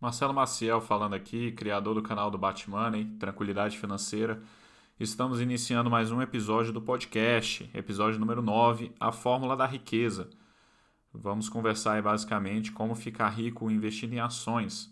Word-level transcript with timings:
Marcelo 0.00 0.32
Maciel 0.32 0.80
falando 0.80 1.12
aqui, 1.12 1.52
criador 1.52 1.94
do 1.94 2.02
canal 2.02 2.30
do 2.30 2.38
Batmoney, 2.38 3.04
Tranquilidade 3.18 3.78
Financeira. 3.78 4.42
Estamos 4.98 5.42
iniciando 5.42 5.90
mais 5.90 6.10
um 6.10 6.22
episódio 6.22 6.72
do 6.72 6.80
podcast, 6.80 7.68
episódio 7.74 8.18
número 8.18 8.40
9, 8.40 8.94
A 8.98 9.12
Fórmula 9.12 9.54
da 9.54 9.66
Riqueza. 9.66 10.30
Vamos 11.12 11.50
conversar 11.50 11.94
aí 11.94 12.02
basicamente 12.02 12.72
como 12.72 12.94
ficar 12.94 13.28
rico 13.28 13.70
investindo 13.70 14.14
em 14.14 14.20
ações. 14.20 14.90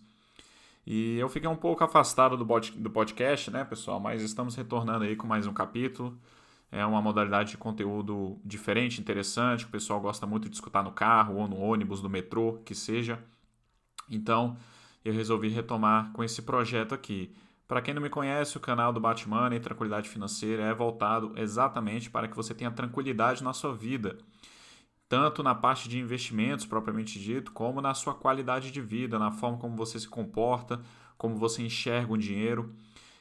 E 0.86 1.16
eu 1.16 1.30
fiquei 1.30 1.48
um 1.48 1.56
pouco 1.56 1.82
afastado 1.82 2.36
do 2.36 2.90
podcast, 2.90 3.50
né, 3.50 3.64
pessoal? 3.64 3.98
Mas 3.98 4.20
estamos 4.20 4.54
retornando 4.56 5.06
aí 5.06 5.16
com 5.16 5.26
mais 5.26 5.46
um 5.46 5.54
capítulo. 5.54 6.18
É 6.70 6.84
uma 6.84 7.00
modalidade 7.00 7.52
de 7.52 7.56
conteúdo 7.56 8.38
diferente, 8.44 9.00
interessante, 9.00 9.64
que 9.64 9.70
o 9.70 9.72
pessoal 9.72 10.02
gosta 10.02 10.26
muito 10.26 10.50
de 10.50 10.54
escutar 10.54 10.82
no 10.82 10.92
carro 10.92 11.36
ou 11.36 11.48
no 11.48 11.56
ônibus, 11.56 12.02
no 12.02 12.10
metrô, 12.10 12.58
que 12.62 12.74
seja. 12.74 13.18
Então, 14.10 14.54
eu 15.08 15.14
resolvi 15.14 15.48
retomar 15.48 16.12
com 16.12 16.22
esse 16.22 16.42
projeto 16.42 16.94
aqui. 16.94 17.32
Para 17.66 17.82
quem 17.82 17.92
não 17.92 18.02
me 18.02 18.08
conhece, 18.08 18.56
o 18.56 18.60
canal 18.60 18.92
do 18.92 19.00
Batman 19.00 19.54
e 19.54 19.60
Tranquilidade 19.60 20.08
Financeira 20.08 20.62
é 20.62 20.74
voltado 20.74 21.32
exatamente 21.36 22.10
para 22.10 22.28
que 22.28 22.36
você 22.36 22.54
tenha 22.54 22.70
tranquilidade 22.70 23.44
na 23.44 23.52
sua 23.52 23.74
vida, 23.74 24.18
tanto 25.08 25.42
na 25.42 25.54
parte 25.54 25.88
de 25.88 25.98
investimentos 25.98 26.64
propriamente 26.64 27.18
dito, 27.18 27.52
como 27.52 27.80
na 27.80 27.94
sua 27.94 28.14
qualidade 28.14 28.70
de 28.70 28.80
vida, 28.80 29.18
na 29.18 29.30
forma 29.30 29.58
como 29.58 29.76
você 29.76 29.98
se 29.98 30.08
comporta, 30.08 30.80
como 31.16 31.36
você 31.36 31.62
enxerga 31.62 32.12
o 32.12 32.18
dinheiro 32.18 32.74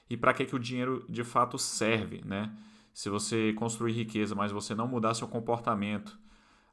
e 0.09 0.16
para 0.16 0.34
que, 0.34 0.45
que 0.45 0.56
o 0.56 0.59
dinheiro 0.59 1.06
de 1.09 1.23
fato 1.23 1.58
serve, 1.58 2.22
né? 2.26 2.52
Se 2.94 3.09
você 3.09 3.54
construir 3.54 3.92
riqueza, 3.92 4.34
mas 4.34 4.52
você 4.52 4.73
não 4.73 4.88
mudar 4.88 5.14
seu 5.14 5.28
comportamento 5.28 6.17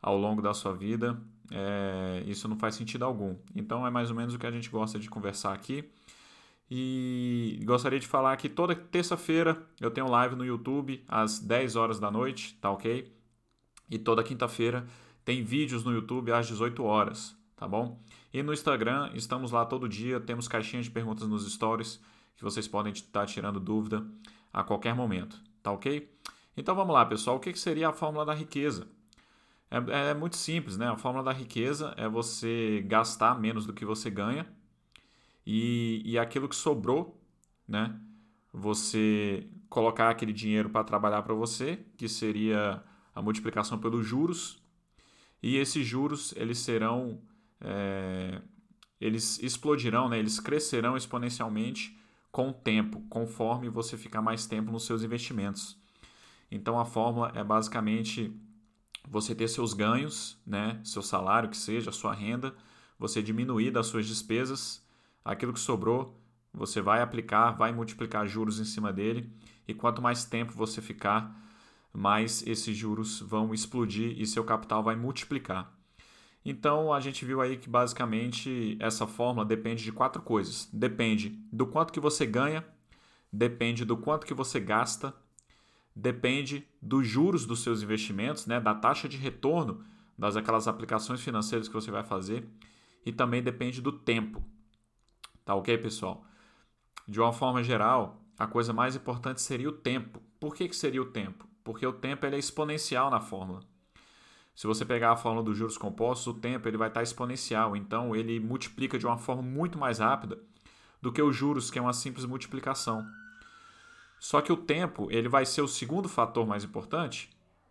ao 0.04 0.18
longo 0.18 0.42
da 0.42 0.52
sua 0.52 0.74
vida, 0.74 1.18
é, 1.50 2.22
isso 2.26 2.46
não 2.46 2.58
faz 2.58 2.74
sentido 2.74 3.06
algum. 3.06 3.36
Então 3.56 3.86
é 3.86 3.90
mais 3.90 4.10
ou 4.10 4.16
menos 4.16 4.34
o 4.34 4.38
que 4.38 4.46
a 4.46 4.50
gente 4.50 4.68
gosta 4.68 4.98
de 4.98 5.08
conversar 5.08 5.54
aqui. 5.54 5.90
E 6.70 7.58
gostaria 7.64 7.98
de 7.98 8.06
falar 8.06 8.36
que 8.36 8.50
toda 8.50 8.74
terça-feira 8.74 9.66
eu 9.80 9.90
tenho 9.90 10.06
live 10.06 10.36
no 10.36 10.44
YouTube 10.44 11.02
às 11.08 11.38
10 11.38 11.76
horas 11.76 11.98
da 11.98 12.10
noite, 12.10 12.54
tá 12.60 12.70
ok? 12.70 13.10
E 13.90 13.98
toda 13.98 14.22
quinta-feira 14.22 14.86
tem 15.24 15.42
vídeos 15.42 15.84
no 15.84 15.92
YouTube 15.92 16.32
às 16.32 16.46
18 16.46 16.84
horas, 16.84 17.34
tá 17.56 17.66
bom? 17.66 17.98
E 18.32 18.42
no 18.42 18.52
Instagram 18.52 19.10
estamos 19.14 19.52
lá 19.52 19.64
todo 19.64 19.88
dia, 19.88 20.20
temos 20.20 20.46
caixinhas 20.46 20.84
de 20.84 20.90
perguntas 20.90 21.26
nos 21.26 21.50
stories 21.50 21.98
que 22.36 22.44
vocês 22.44 22.68
podem 22.68 22.92
estar 22.92 23.24
tirando 23.24 23.58
dúvida 23.58 24.04
a 24.52 24.62
qualquer 24.62 24.94
momento, 24.94 25.40
tá 25.62 25.72
ok? 25.72 26.10
Então 26.54 26.74
vamos 26.74 26.92
lá, 26.92 27.06
pessoal, 27.06 27.36
o 27.36 27.40
que 27.40 27.54
seria 27.58 27.88
a 27.88 27.92
fórmula 27.92 28.26
da 28.26 28.34
riqueza? 28.34 28.86
É, 29.70 30.10
é, 30.10 30.14
muito 30.14 30.36
simples, 30.36 30.76
né? 30.76 30.88
A 30.88 30.96
fórmula 30.96 31.24
da 31.24 31.32
riqueza 31.32 31.94
é 31.96 32.08
você 32.08 32.84
gastar 32.86 33.38
menos 33.40 33.66
do 33.66 33.72
que 33.72 33.84
você 33.84 34.10
ganha 34.10 34.46
e, 35.46 36.02
e 36.04 36.18
aquilo 36.18 36.48
que 36.48 36.56
sobrou, 36.56 37.20
né? 37.66 37.98
Você 38.52 39.48
colocar 39.68 40.10
aquele 40.10 40.32
dinheiro 40.32 40.70
para 40.70 40.84
trabalhar 40.84 41.22
para 41.22 41.34
você, 41.34 41.84
que 41.96 42.08
seria 42.08 42.82
a 43.14 43.20
multiplicação 43.20 43.78
pelos 43.78 44.06
juros, 44.06 44.62
e 45.42 45.56
esses 45.56 45.86
juros 45.86 46.32
eles 46.36 46.58
serão, 46.58 47.20
é, 47.60 48.40
eles 49.00 49.42
explodirão, 49.42 50.08
né? 50.08 50.18
Eles 50.18 50.38
crescerão 50.38 50.96
exponencialmente 50.96 51.98
com 52.30 52.50
o 52.50 52.52
tempo, 52.52 53.02
conforme 53.08 53.68
você 53.68 53.96
ficar 53.96 54.22
mais 54.22 54.46
tempo 54.46 54.72
nos 54.72 54.86
seus 54.86 55.02
investimentos. 55.02 55.76
Então 56.50 56.78
a 56.78 56.84
fórmula 56.84 57.32
é 57.34 57.42
basicamente 57.42 58.32
você 59.08 59.34
ter 59.34 59.48
seus 59.48 59.72
ganhos, 59.72 60.38
né, 60.46 60.80
seu 60.84 61.02
salário 61.02 61.48
que 61.48 61.56
seja, 61.56 61.92
sua 61.92 62.14
renda, 62.14 62.54
você 62.98 63.22
diminuir 63.22 63.70
das 63.70 63.86
suas 63.86 64.06
despesas, 64.06 64.84
aquilo 65.24 65.52
que 65.52 65.60
sobrou, 65.60 66.20
você 66.52 66.80
vai 66.80 67.02
aplicar, 67.02 67.50
vai 67.50 67.72
multiplicar 67.72 68.26
juros 68.26 68.60
em 68.60 68.64
cima 68.64 68.92
dele, 68.92 69.30
e 69.66 69.74
quanto 69.74 70.00
mais 70.00 70.24
tempo 70.24 70.52
você 70.52 70.80
ficar, 70.80 71.34
mais 71.92 72.46
esses 72.46 72.76
juros 72.76 73.20
vão 73.20 73.54
explodir 73.54 74.20
e 74.20 74.26
seu 74.26 74.44
capital 74.44 74.82
vai 74.82 74.96
multiplicar. 74.96 75.72
Então 76.44 76.92
a 76.92 77.00
gente 77.00 77.24
viu 77.24 77.40
aí 77.40 77.56
que 77.56 77.70
basicamente 77.70 78.76
essa 78.78 79.06
fórmula 79.06 79.46
depende 79.46 79.82
de 79.82 79.92
quatro 79.92 80.20
coisas. 80.20 80.68
Depende 80.72 81.30
do 81.50 81.66
quanto 81.66 81.92
que 81.92 82.00
você 82.00 82.26
ganha, 82.26 82.64
depende 83.32 83.84
do 83.84 83.96
quanto 83.96 84.26
que 84.26 84.34
você 84.34 84.60
gasta, 84.60 85.14
depende 85.94 86.66
dos 86.80 87.06
juros 87.06 87.46
dos 87.46 87.62
seus 87.62 87.82
investimentos, 87.82 88.46
né, 88.46 88.60
da 88.60 88.74
taxa 88.74 89.08
de 89.08 89.16
retorno 89.16 89.84
das 90.18 90.36
aquelas 90.36 90.66
aplicações 90.68 91.20
financeiras 91.20 91.68
que 91.68 91.74
você 91.74 91.90
vai 91.90 92.04
fazer 92.04 92.48
e 93.04 93.12
também 93.12 93.42
depende 93.42 93.80
do 93.80 93.92
tempo. 93.92 94.42
Tá 95.44 95.54
ok, 95.54 95.76
pessoal? 95.78 96.24
De 97.06 97.20
uma 97.20 97.32
forma 97.32 97.62
geral, 97.62 98.22
a 98.38 98.46
coisa 98.46 98.72
mais 98.72 98.96
importante 98.96 99.42
seria 99.42 99.68
o 99.68 99.72
tempo. 99.72 100.22
Por 100.40 100.54
que, 100.54 100.68
que 100.68 100.76
seria 100.76 101.02
o 101.02 101.06
tempo? 101.06 101.46
Porque 101.62 101.86
o 101.86 101.92
tempo 101.92 102.24
ele 102.24 102.36
é 102.36 102.38
exponencial 102.38 103.10
na 103.10 103.20
fórmula. 103.20 103.60
Se 104.54 104.66
você 104.66 104.84
pegar 104.84 105.12
a 105.12 105.16
fórmula 105.16 105.44
dos 105.44 105.58
juros 105.58 105.76
compostos, 105.76 106.28
o 106.28 106.34
tempo 106.34 106.68
ele 106.68 106.76
vai 106.76 106.88
estar 106.88 107.02
exponencial, 107.02 107.76
então 107.76 108.14
ele 108.14 108.38
multiplica 108.38 108.98
de 108.98 109.06
uma 109.06 109.18
forma 109.18 109.42
muito 109.42 109.76
mais 109.76 109.98
rápida 109.98 110.38
do 111.02 111.12
que 111.12 111.20
os 111.20 111.34
juros, 111.34 111.70
que 111.70 111.78
é 111.78 111.82
uma 111.82 111.92
simples 111.92 112.24
multiplicação. 112.24 113.04
Só 114.24 114.40
que 114.40 114.50
o 114.50 114.56
tempo 114.56 115.06
ele 115.10 115.28
vai 115.28 115.44
ser 115.44 115.60
o 115.60 115.68
segundo 115.68 116.08
fator 116.08 116.46
mais 116.46 116.64
importante, 116.64 117.28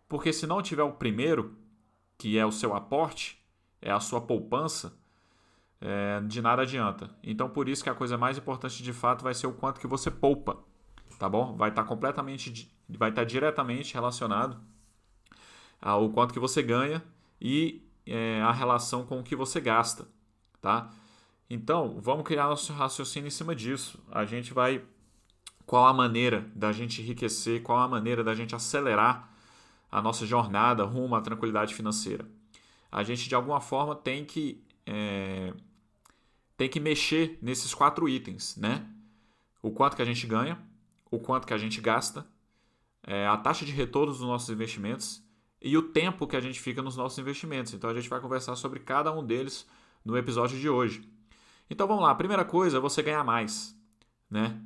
porque 0.08 0.32
se 0.32 0.46
não 0.46 0.62
tiver 0.62 0.84
o 0.84 0.92
primeiro, 0.92 1.58
que 2.16 2.38
é 2.38 2.46
o 2.46 2.52
seu 2.52 2.76
aporte, 2.76 3.44
é 3.82 3.90
a 3.90 3.98
sua 3.98 4.20
poupança, 4.20 4.96
é, 5.80 6.20
de 6.20 6.40
nada 6.40 6.62
adianta. 6.62 7.10
Então 7.24 7.50
por 7.50 7.68
isso 7.68 7.82
que 7.82 7.90
a 7.90 7.94
coisa 7.94 8.16
mais 8.16 8.38
importante 8.38 8.84
de 8.84 8.92
fato 8.92 9.24
vai 9.24 9.34
ser 9.34 9.48
o 9.48 9.52
quanto 9.52 9.80
que 9.80 9.86
você 9.88 10.12
poupa, 10.12 10.56
tá 11.18 11.28
bom? 11.28 11.56
Vai 11.56 11.70
estar 11.70 11.82
completamente, 11.82 12.72
vai 12.88 13.10
estar 13.10 13.24
diretamente 13.24 13.92
relacionado 13.92 14.56
ao 15.82 16.08
quanto 16.10 16.32
que 16.32 16.38
você 16.38 16.62
ganha 16.62 17.02
e 17.40 17.82
é, 18.06 18.40
a 18.42 18.52
relação 18.52 19.04
com 19.04 19.18
o 19.18 19.24
que 19.24 19.34
você 19.34 19.60
gasta, 19.60 20.06
tá? 20.60 20.88
Então 21.50 22.00
vamos 22.00 22.24
criar 22.24 22.46
nosso 22.46 22.72
raciocínio 22.72 23.26
em 23.26 23.30
cima 23.30 23.56
disso. 23.56 24.00
A 24.08 24.24
gente 24.24 24.54
vai 24.54 24.84
qual 25.66 25.86
a 25.86 25.92
maneira 25.92 26.50
da 26.54 26.72
gente 26.72 27.00
enriquecer, 27.00 27.62
qual 27.62 27.78
a 27.78 27.88
maneira 27.88 28.22
da 28.22 28.34
gente 28.34 28.54
acelerar 28.54 29.30
a 29.90 30.02
nossa 30.02 30.26
jornada 30.26 30.84
rumo 30.84 31.14
à 31.14 31.20
tranquilidade 31.20 31.74
financeira. 31.74 32.26
A 32.90 33.02
gente, 33.02 33.28
de 33.28 33.34
alguma 33.34 33.60
forma, 33.60 33.94
tem 33.94 34.24
que, 34.24 34.62
é, 34.86 35.54
tem 36.56 36.68
que 36.68 36.80
mexer 36.80 37.38
nesses 37.40 37.72
quatro 37.72 38.08
itens, 38.08 38.56
né? 38.56 38.86
O 39.62 39.70
quanto 39.70 39.96
que 39.96 40.02
a 40.02 40.04
gente 40.04 40.26
ganha, 40.26 40.58
o 41.10 41.18
quanto 41.18 41.46
que 41.46 41.54
a 41.54 41.58
gente 41.58 41.80
gasta, 41.80 42.26
é, 43.06 43.26
a 43.26 43.36
taxa 43.36 43.64
de 43.64 43.72
retorno 43.72 44.12
dos 44.12 44.20
nossos 44.20 44.48
investimentos 44.50 45.22
e 45.62 45.76
o 45.78 45.82
tempo 45.82 46.26
que 46.26 46.36
a 46.36 46.40
gente 46.40 46.60
fica 46.60 46.82
nos 46.82 46.96
nossos 46.96 47.18
investimentos. 47.18 47.72
Então 47.72 47.88
a 47.88 47.94
gente 47.94 48.08
vai 48.08 48.20
conversar 48.20 48.56
sobre 48.56 48.80
cada 48.80 49.12
um 49.12 49.24
deles 49.24 49.66
no 50.04 50.16
episódio 50.16 50.58
de 50.58 50.68
hoje. 50.68 51.08
Então 51.70 51.86
vamos 51.86 52.02
lá, 52.02 52.10
a 52.10 52.14
primeira 52.14 52.44
coisa 52.44 52.76
é 52.76 52.80
você 52.80 53.02
ganhar 53.02 53.24
mais, 53.24 53.74
né? 54.28 54.60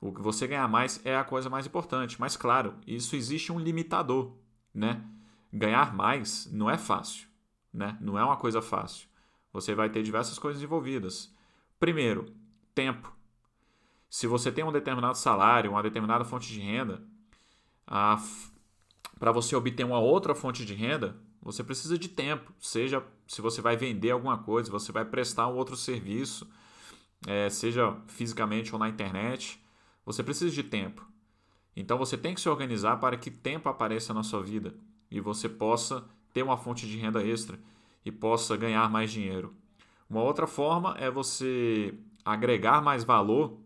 O 0.00 0.12
que 0.12 0.22
você 0.22 0.46
ganhar 0.46 0.66
mais 0.66 1.04
é 1.04 1.16
a 1.16 1.24
coisa 1.24 1.50
mais 1.50 1.66
importante. 1.66 2.18
Mas, 2.18 2.36
claro, 2.36 2.74
isso 2.86 3.14
existe 3.14 3.52
um 3.52 3.58
limitador, 3.58 4.32
né? 4.72 5.04
Ganhar 5.52 5.94
mais 5.94 6.48
não 6.52 6.70
é 6.70 6.78
fácil, 6.78 7.28
né? 7.72 7.98
Não 8.00 8.18
é 8.18 8.24
uma 8.24 8.36
coisa 8.36 8.62
fácil. 8.62 9.08
Você 9.52 9.74
vai 9.74 9.90
ter 9.90 10.02
diversas 10.02 10.38
coisas 10.38 10.62
envolvidas. 10.62 11.34
Primeiro, 11.78 12.32
tempo. 12.74 13.14
Se 14.08 14.26
você 14.26 14.50
tem 14.50 14.64
um 14.64 14.72
determinado 14.72 15.18
salário, 15.18 15.72
uma 15.72 15.82
determinada 15.82 16.24
fonte 16.24 16.48
de 16.48 16.60
renda, 16.60 17.02
para 19.18 19.32
você 19.32 19.54
obter 19.54 19.84
uma 19.84 19.98
outra 19.98 20.34
fonte 20.34 20.64
de 20.64 20.74
renda, 20.74 21.16
você 21.42 21.62
precisa 21.62 21.98
de 21.98 22.08
tempo. 22.08 22.52
Seja 22.58 23.04
se 23.26 23.40
você 23.40 23.60
vai 23.60 23.76
vender 23.76 24.10
alguma 24.10 24.38
coisa, 24.38 24.70
você 24.70 24.92
vai 24.92 25.04
prestar 25.04 25.46
um 25.48 25.56
outro 25.56 25.76
serviço, 25.76 26.48
é, 27.26 27.48
seja 27.50 27.96
fisicamente 28.06 28.72
ou 28.72 28.78
na 28.78 28.88
internet. 28.88 29.62
Você 30.12 30.24
precisa 30.24 30.50
de 30.50 30.64
tempo. 30.64 31.06
Então 31.76 31.96
você 31.96 32.18
tem 32.18 32.34
que 32.34 32.40
se 32.40 32.48
organizar 32.48 32.96
para 32.96 33.16
que 33.16 33.30
tempo 33.30 33.68
apareça 33.68 34.12
na 34.12 34.24
sua 34.24 34.42
vida 34.42 34.74
e 35.08 35.20
você 35.20 35.48
possa 35.48 36.04
ter 36.34 36.42
uma 36.42 36.56
fonte 36.56 36.84
de 36.84 36.96
renda 36.96 37.24
extra 37.24 37.56
e 38.04 38.10
possa 38.10 38.56
ganhar 38.56 38.90
mais 38.90 39.12
dinheiro. 39.12 39.54
Uma 40.08 40.22
outra 40.22 40.48
forma 40.48 40.96
é 40.98 41.08
você 41.08 41.94
agregar 42.24 42.82
mais 42.82 43.04
valor 43.04 43.56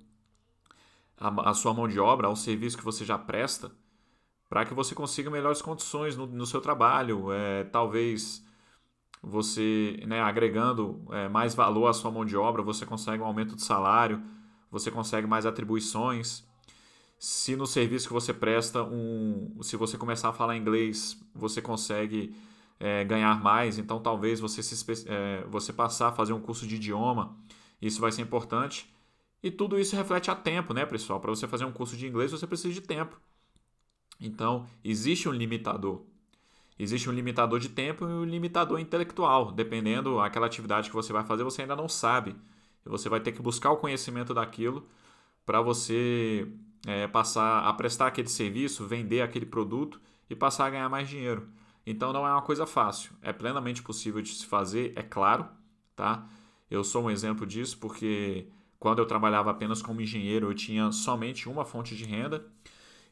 à, 1.17 1.55
sua 1.55 1.73
mão 1.73 1.89
de 1.89 1.99
obra, 1.99 2.27
ao 2.27 2.37
serviço 2.37 2.77
que 2.77 2.85
você 2.85 3.07
já 3.07 3.17
presta, 3.17 3.73
para 4.47 4.67
que 4.67 4.75
você 4.75 4.95
consiga 4.95 5.31
melhores 5.31 5.63
condições 5.63 6.15
no, 6.15 6.27
no 6.27 6.45
seu 6.45 6.61
trabalho. 6.61 7.33
É, 7.33 7.65
talvez 7.65 8.45
você, 9.23 9.99
né, 10.07 10.21
agregando 10.21 11.03
é, 11.11 11.27
mais 11.27 11.55
valor 11.55 11.87
à 11.87 11.95
sua 11.95 12.11
mão 12.11 12.23
de 12.23 12.37
obra, 12.37 12.63
você 12.63 12.85
consegue 12.85 13.23
um 13.23 13.27
aumento 13.27 13.57
de 13.57 13.63
salário 13.63 14.23
você 14.75 14.91
consegue 14.91 15.25
mais 15.25 15.47
atribuições. 15.47 16.45
Se 17.17 17.55
no 17.55 17.65
serviço 17.65 18.09
que 18.09 18.13
você 18.13 18.35
presta, 18.35 18.83
um, 18.83 19.57
se 19.63 19.77
você 19.77 19.97
começar 19.97 20.31
a 20.31 20.33
falar 20.33 20.57
inglês, 20.57 21.17
você 21.33 21.63
consegue 21.63 22.35
é, 22.81 23.05
ganhar 23.05 23.41
mais, 23.41 23.79
então 23.79 24.01
talvez 24.01 24.41
você, 24.41 24.65
se, 24.65 24.85
é, 25.07 25.45
você 25.49 25.73
passar 25.73 26.09
a 26.09 26.13
fazer 26.13 26.33
um 26.33 26.41
curso 26.41 26.67
de 26.67 26.75
idioma 26.75 27.37
Isso 27.81 28.01
vai 28.01 28.11
ser 28.11 28.23
importante. 28.23 28.93
E 29.41 29.51
tudo 29.51 29.79
isso 29.79 29.95
reflete 29.95 30.29
a 30.29 30.35
tempo, 30.35 30.75
né, 30.75 30.85
pessoal? 30.85 31.21
Para 31.21 31.31
você 31.31 31.47
fazer 31.47 31.65
um 31.65 31.73
curso 31.73 31.97
de 31.97 32.07
inglês, 32.09 32.33
você 32.33 32.47
precisa 32.47 32.75
de 32.75 32.81
tempo. 32.81 33.21
Então, 34.21 34.67
existe 34.83 35.29
um 35.29 35.33
limitador. 35.33 36.03
Existe 36.77 37.09
um 37.09 37.13
limitador 37.13 37.61
de 37.61 37.69
tempo 37.69 38.05
e 38.05 38.09
um 38.09 38.25
limitador 38.25 38.81
intelectual. 38.81 39.53
Dependendo 39.53 40.17
daquela 40.17 40.47
atividade 40.47 40.89
que 40.89 40.97
você 40.97 41.13
vai 41.13 41.25
fazer, 41.25 41.45
você 41.45 41.63
ainda 41.63 41.77
não 41.77 41.89
sabe. 41.89 42.35
E 42.85 42.89
você 42.89 43.09
vai 43.09 43.21
ter 43.21 43.33
que 43.33 43.43
buscar 43.43 43.71
o 43.71 43.77
conhecimento 43.77 44.35
daquilo 44.35 44.87
para 45.45 45.61
você 45.61 46.49
é, 46.87 47.07
passar 47.07 47.65
a 47.67 47.73
prestar 47.73 48.09
aquele 48.09 48.29
serviço, 48.29 48.87
vender 48.87 49.21
aquele 49.21 49.47
produto 49.47 50.01
e 50.29 50.35
passar 50.35 50.67
a 50.67 50.71
ganhar 50.71 50.89
mais 50.89 51.09
dinheiro. 51.09 51.49
Então 51.87 52.13
não 52.13 52.27
é 52.27 52.31
uma 52.31 52.43
coisa 52.43 52.67
fácil. 52.67 53.13
É 53.21 53.33
plenamente 53.33 53.83
possível 53.83 54.23
de 54.23 54.31
se 54.31 54.47
fazer, 54.47 54.93
é 54.97 55.03
claro, 55.03 55.47
tá? 55.95 56.27
Eu 56.71 56.83
sou 56.83 57.05
um 57.05 57.11
exemplo 57.11 57.47
disso 57.47 57.79
porque 57.79 58.49
quando 58.79 58.99
eu 58.99 59.07
trabalhava 59.07 59.51
apenas 59.51 59.83
como 59.83 60.01
engenheiro, 60.01 60.51
eu 60.51 60.55
tinha 60.55 60.91
somente 60.93 61.49
uma 61.49 61.65
fonte 61.65 61.95
de 61.95 62.05
renda 62.05 62.47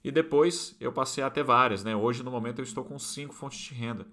e 0.02 0.10
depois 0.10 0.74
eu 0.80 0.92
passei 0.92 1.22
a 1.22 1.30
ter 1.30 1.44
várias, 1.44 1.84
né? 1.84 1.94
Hoje 1.94 2.22
no 2.22 2.30
momento 2.30 2.58
eu 2.58 2.64
estou 2.64 2.84
com 2.84 2.98
cinco 2.98 3.34
fontes 3.34 3.58
de 3.58 3.74
renda. 3.74 4.06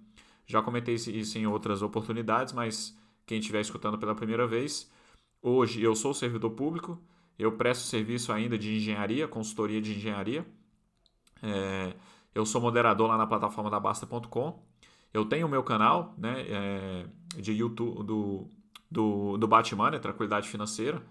Já 0.45 0.61
comentei 0.61 0.95
isso 0.95 1.37
em 1.37 1.47
outras 1.47 1.81
oportunidades, 1.81 2.53
mas 2.53 2.97
quem 3.25 3.39
estiver 3.39 3.61
escutando 3.61 3.97
pela 3.97 4.15
primeira 4.15 4.47
vez, 4.47 4.91
hoje 5.41 5.81
eu 5.81 5.95
sou 5.95 6.13
servidor 6.13 6.51
público, 6.51 7.01
eu 7.37 7.53
presto 7.53 7.83
serviço 7.83 8.31
ainda 8.33 8.57
de 8.57 8.75
engenharia, 8.75 9.27
consultoria 9.27 9.81
de 9.81 9.95
engenharia. 9.95 10.45
É, 11.41 11.93
eu 12.35 12.45
sou 12.45 12.61
moderador 12.61 13.07
lá 13.07 13.17
na 13.17 13.25
plataforma 13.25 13.69
da 13.69 13.79
Basta.com. 13.79 14.61
Eu 15.13 15.25
tenho 15.25 15.47
o 15.47 15.49
meu 15.49 15.63
canal 15.63 16.13
né, 16.17 16.45
é, 16.47 17.07
de 17.37 17.53
YouTube 17.53 18.03
do, 18.03 18.49
do, 18.91 19.37
do 19.37 19.47
Batman, 19.47 19.91
né, 19.91 19.99
Tranquilidade 19.99 20.49
Financeira, 20.49 21.01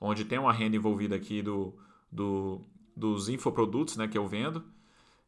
onde 0.00 0.24
tem 0.24 0.38
uma 0.38 0.52
renda 0.52 0.76
envolvida 0.76 1.14
aqui 1.14 1.42
do, 1.42 1.76
do, 2.10 2.62
dos 2.96 3.28
infoprodutos 3.28 3.96
né, 3.96 4.08
que 4.08 4.18
eu 4.18 4.26
vendo. 4.26 4.64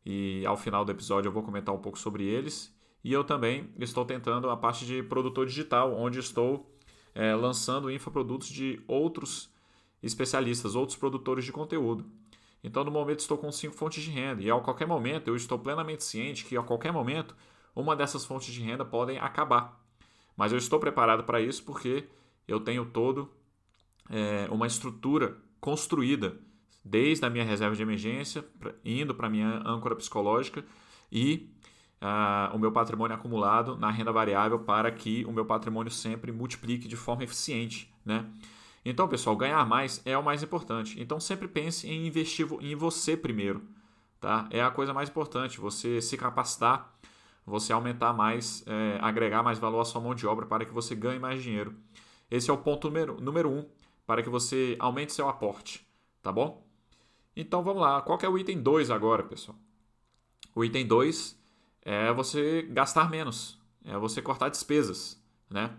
E 0.04 0.44
ao 0.46 0.56
final 0.56 0.84
do 0.84 0.92
episódio 0.92 1.28
eu 1.28 1.32
vou 1.32 1.42
comentar 1.42 1.74
um 1.74 1.80
pouco 1.80 1.98
sobre 1.98 2.24
eles. 2.24 2.74
E 3.04 3.12
eu 3.12 3.22
também 3.22 3.70
estou 3.78 4.04
tentando 4.04 4.48
a 4.50 4.56
parte 4.56 4.86
de 4.86 5.02
produtor 5.02 5.46
digital, 5.46 5.94
onde 5.94 6.18
estou 6.18 6.75
é, 7.16 7.34
lançando 7.34 7.90
infoprodutos 7.90 8.48
de 8.48 8.78
outros 8.86 9.50
especialistas, 10.02 10.76
outros 10.76 10.98
produtores 10.98 11.46
de 11.46 11.50
conteúdo. 11.50 12.04
Então, 12.62 12.84
no 12.84 12.90
momento, 12.90 13.20
estou 13.20 13.38
com 13.38 13.50
cinco 13.50 13.74
fontes 13.74 14.04
de 14.04 14.10
renda 14.10 14.42
e 14.42 14.50
a 14.50 14.60
qualquer 14.60 14.86
momento 14.86 15.28
eu 15.28 15.34
estou 15.34 15.58
plenamente 15.58 16.04
ciente 16.04 16.44
que 16.44 16.56
a 16.56 16.62
qualquer 16.62 16.92
momento 16.92 17.34
uma 17.74 17.96
dessas 17.96 18.24
fontes 18.24 18.52
de 18.52 18.60
renda 18.60 18.84
podem 18.84 19.18
acabar. 19.18 19.82
Mas 20.36 20.52
eu 20.52 20.58
estou 20.58 20.78
preparado 20.78 21.24
para 21.24 21.40
isso 21.40 21.64
porque 21.64 22.04
eu 22.46 22.60
tenho 22.60 22.84
todo 22.84 23.30
é, 24.10 24.46
uma 24.50 24.66
estrutura 24.66 25.38
construída 25.58 26.38
desde 26.84 27.24
a 27.24 27.30
minha 27.30 27.44
reserva 27.44 27.74
de 27.74 27.82
emergência, 27.82 28.44
indo 28.84 29.14
para 29.14 29.26
a 29.26 29.30
minha 29.30 29.62
âncora 29.66 29.96
psicológica 29.96 30.64
e 31.10 31.48
o 32.52 32.58
meu 32.58 32.70
patrimônio 32.70 33.16
acumulado 33.16 33.76
na 33.76 33.90
renda 33.90 34.12
variável 34.12 34.58
para 34.58 34.90
que 34.90 35.24
o 35.24 35.32
meu 35.32 35.44
patrimônio 35.44 35.90
sempre 35.90 36.30
multiplique 36.30 36.86
de 36.86 36.96
forma 36.96 37.24
eficiente. 37.24 37.92
Né? 38.04 38.24
Então, 38.84 39.08
pessoal, 39.08 39.36
ganhar 39.36 39.64
mais 39.66 40.00
é 40.04 40.16
o 40.16 40.22
mais 40.22 40.42
importante. 40.42 41.00
Então, 41.00 41.18
sempre 41.18 41.48
pense 41.48 41.88
em 41.88 42.06
investir 42.06 42.46
em 42.60 42.74
você 42.74 43.16
primeiro. 43.16 43.62
Tá? 44.20 44.46
É 44.50 44.62
a 44.62 44.70
coisa 44.70 44.92
mais 44.92 45.08
importante, 45.08 45.60
você 45.60 46.00
se 46.00 46.16
capacitar, 46.16 46.94
você 47.44 47.72
aumentar 47.72 48.12
mais, 48.12 48.64
é, 48.66 48.98
agregar 49.00 49.42
mais 49.42 49.58
valor 49.58 49.80
à 49.80 49.84
sua 49.84 50.00
mão 50.00 50.14
de 50.14 50.26
obra 50.26 50.46
para 50.46 50.64
que 50.64 50.72
você 50.72 50.94
ganhe 50.94 51.18
mais 51.18 51.42
dinheiro. 51.42 51.74
Esse 52.30 52.50
é 52.50 52.52
o 52.52 52.58
ponto 52.58 52.88
número, 52.88 53.20
número 53.20 53.50
um, 53.50 53.64
para 54.06 54.22
que 54.22 54.28
você 54.28 54.74
aumente 54.78 55.12
seu 55.12 55.28
aporte, 55.28 55.86
tá 56.22 56.32
bom? 56.32 56.66
Então 57.36 57.62
vamos 57.62 57.82
lá, 57.82 58.00
qual 58.02 58.18
é 58.22 58.28
o 58.28 58.38
item 58.38 58.60
2 58.60 58.90
agora, 58.90 59.22
pessoal? 59.22 59.56
O 60.54 60.64
item 60.64 60.86
2 60.86 61.38
é 61.88 62.12
você 62.12 62.62
gastar 62.62 63.08
menos, 63.08 63.56
é 63.84 63.96
você 63.96 64.20
cortar 64.20 64.48
despesas, 64.48 65.22
né? 65.48 65.72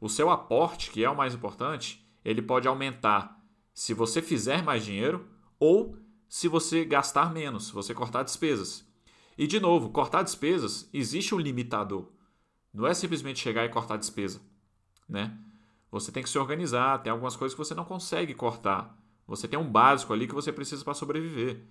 O 0.00 0.08
seu 0.08 0.28
aporte, 0.28 0.90
que 0.90 1.04
é 1.04 1.08
o 1.08 1.16
mais 1.16 1.34
importante, 1.34 2.04
ele 2.24 2.42
pode 2.42 2.66
aumentar 2.66 3.40
se 3.72 3.94
você 3.94 4.20
fizer 4.20 4.64
mais 4.64 4.84
dinheiro 4.84 5.24
ou 5.60 5.96
se 6.28 6.48
você 6.48 6.84
gastar 6.84 7.32
menos, 7.32 7.68
se 7.68 7.72
você 7.72 7.94
cortar 7.94 8.24
despesas. 8.24 8.84
E 9.38 9.46
de 9.46 9.60
novo, 9.60 9.90
cortar 9.90 10.24
despesas 10.24 10.90
existe 10.92 11.32
um 11.32 11.38
limitador. 11.38 12.10
Não 12.74 12.84
é 12.84 12.92
simplesmente 12.92 13.38
chegar 13.38 13.64
e 13.64 13.68
cortar 13.68 13.96
despesa, 13.98 14.40
né? 15.08 15.38
Você 15.92 16.10
tem 16.10 16.24
que 16.24 16.28
se 16.28 16.38
organizar, 16.38 16.98
tem 17.04 17.12
algumas 17.12 17.36
coisas 17.36 17.54
que 17.54 17.64
você 17.64 17.74
não 17.74 17.84
consegue 17.84 18.34
cortar. 18.34 18.98
Você 19.28 19.46
tem 19.46 19.58
um 19.58 19.70
básico 19.70 20.12
ali 20.12 20.26
que 20.26 20.34
você 20.34 20.52
precisa 20.52 20.82
para 20.82 20.94
sobreviver. 20.94 21.62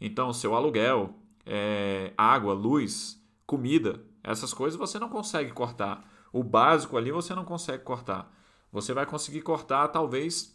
Então, 0.00 0.32
seu 0.32 0.56
aluguel, 0.56 1.14
é, 1.44 2.12
água, 2.18 2.52
luz, 2.52 3.24
comida, 3.46 4.00
essas 4.22 4.52
coisas 4.52 4.78
você 4.78 4.98
não 4.98 5.08
consegue 5.08 5.52
cortar. 5.52 6.04
O 6.32 6.42
básico 6.42 6.96
ali 6.96 7.12
você 7.12 7.34
não 7.34 7.44
consegue 7.44 7.84
cortar. 7.84 8.32
Você 8.72 8.92
vai 8.92 9.06
conseguir 9.06 9.42
cortar 9.42 9.88
talvez 9.88 10.54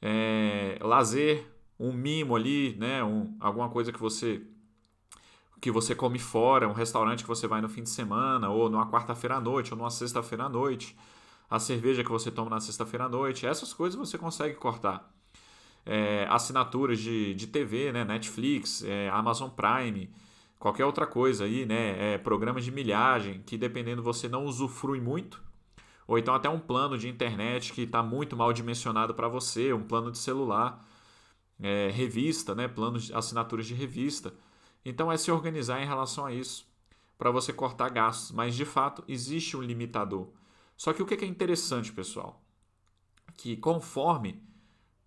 é, 0.00 0.78
lazer, 0.80 1.46
um 1.78 1.92
mimo 1.92 2.34
ali, 2.34 2.74
né? 2.78 3.04
Um, 3.04 3.36
alguma 3.40 3.68
coisa 3.68 3.92
que 3.92 4.00
você 4.00 4.42
que 5.60 5.70
você 5.70 5.94
come 5.94 6.18
fora, 6.18 6.68
um 6.68 6.72
restaurante 6.72 7.22
que 7.22 7.28
você 7.28 7.46
vai 7.46 7.60
no 7.60 7.68
fim 7.68 7.84
de 7.84 7.90
semana, 7.90 8.50
ou 8.50 8.68
numa 8.68 8.90
quarta-feira 8.90 9.36
à 9.36 9.40
noite, 9.40 9.72
ou 9.72 9.78
numa 9.78 9.90
sexta-feira 9.90 10.46
à 10.46 10.48
noite, 10.48 10.98
a 11.48 11.60
cerveja 11.60 12.02
que 12.02 12.10
você 12.10 12.32
toma 12.32 12.50
na 12.50 12.58
sexta-feira 12.58 13.04
à 13.04 13.08
noite, 13.08 13.46
essas 13.46 13.72
coisas 13.72 13.96
você 13.96 14.18
consegue 14.18 14.56
cortar. 14.56 15.08
É, 15.86 16.26
assinaturas 16.28 16.98
de, 16.98 17.32
de 17.34 17.46
TV, 17.46 17.92
né? 17.92 18.04
Netflix, 18.04 18.82
é, 18.82 19.08
Amazon 19.10 19.50
Prime, 19.50 20.10
qualquer 20.62 20.84
outra 20.84 21.08
coisa 21.08 21.44
aí, 21.44 21.66
né? 21.66 22.14
É, 22.14 22.18
programas 22.18 22.64
de 22.64 22.70
milhagem, 22.70 23.42
que 23.42 23.58
dependendo 23.58 24.00
você 24.00 24.28
não 24.28 24.44
usufrui 24.44 25.00
muito, 25.00 25.42
ou 26.06 26.16
então 26.16 26.32
até 26.32 26.48
um 26.48 26.60
plano 26.60 26.96
de 26.96 27.08
internet 27.08 27.72
que 27.72 27.82
está 27.82 28.00
muito 28.00 28.36
mal 28.36 28.52
dimensionado 28.52 29.12
para 29.12 29.26
você, 29.26 29.72
um 29.72 29.82
plano 29.82 30.12
de 30.12 30.18
celular, 30.18 30.88
é, 31.60 31.90
revista, 31.92 32.54
né, 32.54 32.68
planos 32.68 33.10
assinaturas 33.10 33.66
de 33.66 33.74
revista. 33.74 34.32
Então 34.84 35.10
é 35.10 35.16
se 35.16 35.32
organizar 35.32 35.82
em 35.82 35.86
relação 35.86 36.26
a 36.26 36.32
isso, 36.32 36.64
para 37.18 37.32
você 37.32 37.52
cortar 37.52 37.88
gastos. 37.88 38.30
Mas 38.30 38.54
de 38.54 38.64
fato 38.64 39.02
existe 39.08 39.56
um 39.56 39.62
limitador. 39.62 40.28
Só 40.76 40.92
que 40.92 41.02
o 41.02 41.06
que 41.06 41.24
é 41.24 41.26
interessante, 41.26 41.92
pessoal? 41.92 42.40
Que 43.36 43.56
conforme 43.56 44.40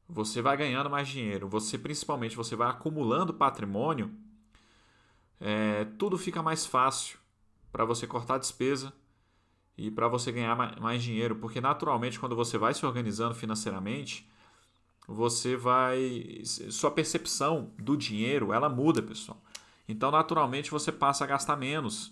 você 0.06 0.42
vai 0.42 0.57
ganhando 0.57 0.90
mais 0.90 1.07
dinheiro, 1.07 1.47
você 1.47 1.78
principalmente 1.78 2.35
você 2.35 2.57
vai 2.57 2.69
acumulando 2.69 3.33
patrimônio, 3.33 4.14
é, 5.45 5.85
tudo 5.99 6.18
fica 6.18 6.42
mais 6.42 6.66
fácil 6.66 7.19
para 7.71 7.85
você 7.85 8.07
cortar 8.07 8.40
despesa, 8.40 8.92
e 9.78 9.92
para 9.92 10.07
você 10.07 10.31
ganhar 10.31 10.56
mais 10.80 11.04
dinheiro, 11.04 11.35
porque 11.35 11.59
naturalmente 11.59 12.19
quando 12.19 12.35
você 12.35 12.57
vai 12.57 12.73
se 12.73 12.85
organizando 12.85 13.35
financeiramente, 13.35 14.28
você 15.07 15.56
vai 15.56 16.42
sua 16.44 16.90
percepção 16.90 17.71
do 17.78 17.95
dinheiro, 17.95 18.54
ela 18.54 18.69
muda, 18.69 19.02
pessoal. 19.02 19.40
Então, 19.87 20.09
naturalmente 20.09 20.71
você 20.71 20.92
passa 20.92 21.23
a 21.23 21.28
gastar 21.28 21.56
menos. 21.56 22.11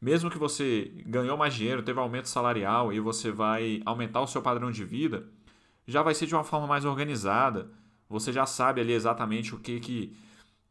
Mesmo 0.00 0.30
que 0.30 0.38
você 0.38 0.90
ganhou 1.06 1.36
mais 1.36 1.54
dinheiro, 1.54 1.82
teve 1.82 1.98
aumento 2.00 2.28
salarial 2.28 2.92
e 2.92 2.98
você 2.98 3.30
vai 3.30 3.82
aumentar 3.84 4.20
o 4.20 4.26
seu 4.26 4.40
padrão 4.42 4.70
de 4.70 4.84
vida, 4.84 5.28
já 5.86 6.02
vai 6.02 6.14
ser 6.14 6.26
de 6.26 6.34
uma 6.34 6.44
forma 6.44 6.66
mais 6.66 6.84
organizada. 6.84 7.70
Você 8.08 8.32
já 8.32 8.46
sabe 8.46 8.80
ali 8.80 8.92
exatamente 8.92 9.54
o 9.54 9.58
que 9.58 9.78
que 9.78 10.16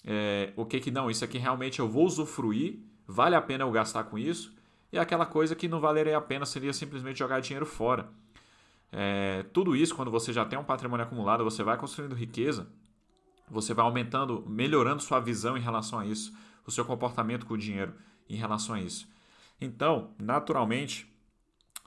é, 0.05 0.53
o 0.55 0.65
que 0.65 0.79
que 0.79 0.91
não, 0.91 1.09
isso 1.09 1.23
aqui 1.23 1.37
realmente 1.37 1.79
eu 1.79 1.87
vou 1.87 2.05
usufruir, 2.05 2.79
vale 3.07 3.35
a 3.35 3.41
pena 3.41 3.63
eu 3.63 3.71
gastar 3.71 4.03
com 4.05 4.17
isso 4.17 4.55
e 4.91 4.97
aquela 4.97 5.25
coisa 5.25 5.55
que 5.55 5.67
não 5.67 5.79
valeria 5.79 6.17
a 6.17 6.21
pena 6.21 6.45
seria 6.45 6.73
simplesmente 6.73 7.19
jogar 7.19 7.39
dinheiro 7.39 7.65
fora. 7.65 8.09
É, 8.91 9.43
tudo 9.51 9.75
isso, 9.75 9.95
quando 9.95 10.09
você 10.09 10.31
já 10.31 10.45
tem 10.45 10.57
um 10.57 10.63
patrimônio 10.63 11.05
acumulado, 11.05 11.43
você 11.43 11.61
vai 11.61 11.77
construindo 11.77 12.15
riqueza, 12.15 12.67
você 13.49 13.73
vai 13.73 13.85
aumentando, 13.85 14.45
melhorando 14.47 15.01
sua 15.01 15.19
visão 15.19 15.57
em 15.57 15.61
relação 15.61 15.99
a 15.99 16.05
isso, 16.05 16.33
o 16.65 16.71
seu 16.71 16.85
comportamento 16.85 17.45
com 17.45 17.53
o 17.53 17.57
dinheiro 17.57 17.93
em 18.29 18.35
relação 18.35 18.75
a 18.75 18.81
isso. 18.81 19.07
Então, 19.59 20.11
naturalmente, 20.19 21.11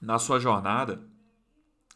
na 0.01 0.19
sua 0.19 0.39
jornada, 0.39 1.03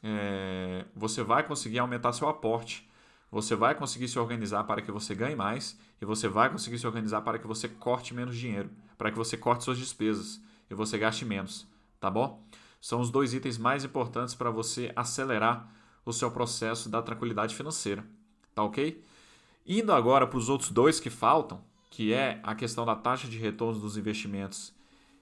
é, 0.02 0.84
você 0.94 1.22
vai 1.22 1.42
conseguir 1.42 1.78
aumentar 1.78 2.12
seu 2.12 2.28
aporte, 2.28 2.88
você 3.34 3.56
vai 3.56 3.74
conseguir 3.74 4.06
se 4.06 4.16
organizar 4.16 4.62
para 4.62 4.80
que 4.80 4.92
você 4.92 5.12
ganhe 5.12 5.34
mais 5.34 5.76
e 6.00 6.04
você 6.04 6.28
vai 6.28 6.48
conseguir 6.48 6.78
se 6.78 6.86
organizar 6.86 7.20
para 7.22 7.36
que 7.36 7.48
você 7.48 7.68
corte 7.68 8.14
menos 8.14 8.36
dinheiro, 8.36 8.70
para 8.96 9.10
que 9.10 9.18
você 9.18 9.36
corte 9.36 9.64
suas 9.64 9.76
despesas 9.76 10.40
e 10.70 10.74
você 10.74 10.96
gaste 10.96 11.24
menos, 11.24 11.66
tá 11.98 12.08
bom? 12.08 12.40
São 12.80 13.00
os 13.00 13.10
dois 13.10 13.34
itens 13.34 13.58
mais 13.58 13.82
importantes 13.82 14.36
para 14.36 14.52
você 14.52 14.92
acelerar 14.94 15.68
o 16.06 16.12
seu 16.12 16.30
processo 16.30 16.88
da 16.88 17.02
tranquilidade 17.02 17.56
financeira, 17.56 18.06
tá 18.54 18.62
ok? 18.62 19.02
Indo 19.66 19.92
agora 19.92 20.28
para 20.28 20.38
os 20.38 20.48
outros 20.48 20.70
dois 20.70 21.00
que 21.00 21.10
faltam, 21.10 21.60
que 21.90 22.12
é 22.12 22.38
a 22.44 22.54
questão 22.54 22.86
da 22.86 22.94
taxa 22.94 23.26
de 23.26 23.36
retorno 23.36 23.80
dos 23.80 23.96
investimentos 23.96 24.72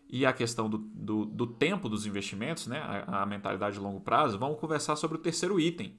e 0.06 0.26
a 0.26 0.34
questão 0.34 0.68
do, 0.68 0.76
do, 0.76 1.24
do 1.24 1.46
tempo 1.46 1.88
dos 1.88 2.04
investimentos, 2.04 2.66
né? 2.66 2.78
A, 2.78 3.22
a, 3.22 3.26
mentalidade 3.26 3.76
de 3.76 3.80
longo 3.80 4.00
prazo, 4.00 4.38
vamos 4.38 4.60
conversar 4.60 4.96
sobre 4.96 5.16
o 5.16 5.20
terceiro 5.20 5.58
item, 5.58 5.96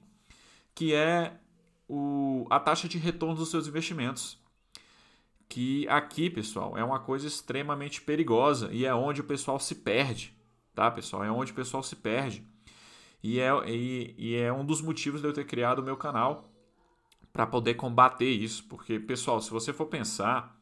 que 0.72 0.94
é 0.94 1.40
o, 1.88 2.46
a 2.50 2.58
taxa 2.58 2.88
de 2.88 2.98
retorno 2.98 3.36
dos 3.36 3.50
seus 3.50 3.66
investimentos. 3.66 4.38
Que 5.48 5.86
aqui, 5.88 6.30
pessoal, 6.30 6.76
é 6.76 6.82
uma 6.82 6.98
coisa 6.98 7.26
extremamente 7.26 8.00
perigosa 8.00 8.70
e 8.72 8.84
é 8.84 8.94
onde 8.94 9.20
o 9.20 9.24
pessoal 9.24 9.60
se 9.60 9.74
perde, 9.76 10.34
tá, 10.74 10.90
pessoal? 10.90 11.22
É 11.22 11.30
onde 11.30 11.52
o 11.52 11.54
pessoal 11.54 11.82
se 11.82 11.96
perde. 11.96 12.46
E 13.22 13.38
é, 13.38 13.50
e, 13.70 14.14
e 14.18 14.34
é 14.36 14.52
um 14.52 14.64
dos 14.64 14.82
motivos 14.82 15.20
de 15.20 15.26
eu 15.26 15.32
ter 15.32 15.46
criado 15.46 15.78
o 15.78 15.82
meu 15.82 15.96
canal 15.96 16.50
para 17.32 17.46
poder 17.46 17.74
combater 17.74 18.30
isso. 18.30 18.64
Porque, 18.64 18.98
pessoal, 18.98 19.40
se 19.40 19.50
você 19.50 19.72
for 19.72 19.86
pensar, 19.86 20.58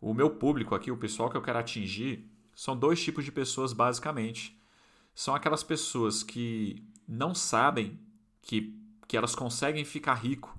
o 0.00 0.14
meu 0.14 0.30
público 0.30 0.74
aqui, 0.74 0.90
o 0.90 0.96
pessoal 0.96 1.30
que 1.30 1.36
eu 1.36 1.42
quero 1.42 1.58
atingir, 1.58 2.30
são 2.54 2.76
dois 2.76 3.02
tipos 3.02 3.24
de 3.24 3.32
pessoas 3.32 3.72
basicamente. 3.72 4.60
São 5.14 5.34
aquelas 5.34 5.62
pessoas 5.62 6.22
que 6.22 6.84
não 7.06 7.34
sabem 7.34 7.98
que 8.42 8.76
que 9.08 9.16
elas 9.16 9.34
conseguem 9.34 9.84
ficar 9.84 10.14
rico, 10.14 10.56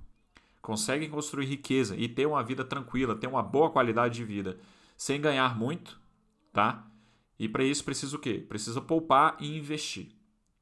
conseguem 0.60 1.08
construir 1.08 1.46
riqueza 1.46 1.96
e 1.96 2.08
ter 2.08 2.26
uma 2.26 2.42
vida 2.42 2.64
tranquila, 2.64 3.14
ter 3.14 3.28
uma 3.28 3.42
boa 3.42 3.70
qualidade 3.70 4.16
de 4.16 4.24
vida, 4.24 4.58
sem 4.96 5.20
ganhar 5.20 5.56
muito, 5.56 5.98
tá? 6.52 6.86
E 7.38 7.48
para 7.48 7.64
isso 7.64 7.84
precisa 7.84 8.16
o 8.16 8.18
quê? 8.18 8.44
Precisa 8.46 8.80
poupar 8.80 9.36
e 9.40 9.56
investir, 9.56 10.08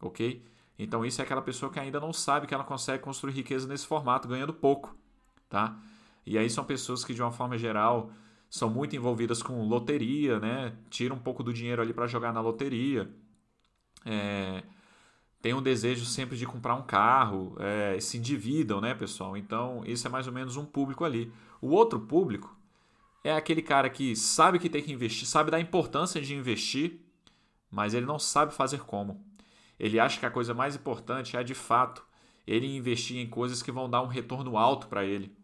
ok? 0.00 0.44
Então 0.78 1.04
isso 1.04 1.20
é 1.20 1.24
aquela 1.24 1.42
pessoa 1.42 1.72
que 1.72 1.80
ainda 1.80 1.98
não 1.98 2.12
sabe 2.12 2.46
que 2.46 2.54
ela 2.54 2.62
consegue 2.62 3.02
construir 3.02 3.32
riqueza 3.32 3.66
nesse 3.66 3.86
formato, 3.86 4.28
ganhando 4.28 4.52
pouco, 4.52 4.94
tá? 5.48 5.76
E 6.24 6.36
aí 6.38 6.48
são 6.48 6.64
pessoas 6.64 7.04
que 7.04 7.14
de 7.14 7.22
uma 7.22 7.32
forma 7.32 7.56
geral 7.56 8.12
são 8.50 8.68
muito 8.70 8.94
envolvidas 8.94 9.42
com 9.42 9.66
loteria, 9.66 10.38
né? 10.38 10.76
Tiram 10.90 11.16
um 11.16 11.18
pouco 11.18 11.42
do 11.42 11.52
dinheiro 11.52 11.82
ali 11.82 11.92
para 11.92 12.06
jogar 12.06 12.32
na 12.32 12.40
loteria. 12.40 13.10
É, 14.04 14.62
tem 15.40 15.54
um 15.54 15.62
desejo 15.62 16.04
sempre 16.04 16.36
de 16.36 16.46
comprar 16.46 16.74
um 16.74 16.82
carro, 16.82 17.56
é, 17.60 17.98
se 18.00 18.18
endividam, 18.18 18.80
né, 18.80 18.94
pessoal? 18.94 19.36
Então, 19.36 19.82
isso 19.86 20.06
é 20.06 20.10
mais 20.10 20.26
ou 20.26 20.32
menos 20.32 20.56
um 20.56 20.64
público 20.64 21.04
ali. 21.04 21.32
O 21.60 21.68
outro 21.68 22.00
público 22.00 22.56
é 23.22 23.32
aquele 23.32 23.62
cara 23.62 23.88
que 23.88 24.16
sabe 24.16 24.58
que 24.58 24.68
tem 24.68 24.82
que 24.82 24.92
investir, 24.92 25.26
sabe 25.26 25.50
da 25.50 25.60
importância 25.60 26.20
de 26.20 26.34
investir, 26.34 27.00
mas 27.70 27.94
ele 27.94 28.06
não 28.06 28.18
sabe 28.18 28.52
fazer 28.52 28.80
como. 28.80 29.24
Ele 29.78 30.00
acha 30.00 30.18
que 30.18 30.26
a 30.26 30.30
coisa 30.30 30.52
mais 30.54 30.74
importante 30.74 31.36
é, 31.36 31.42
de 31.42 31.54
fato, 31.54 32.04
ele 32.46 32.76
investir 32.76 33.18
em 33.18 33.28
coisas 33.28 33.62
que 33.62 33.70
vão 33.70 33.88
dar 33.88 34.02
um 34.02 34.06
retorno 34.06 34.56
alto 34.56 34.88
para 34.88 35.04
ele. 35.04 35.36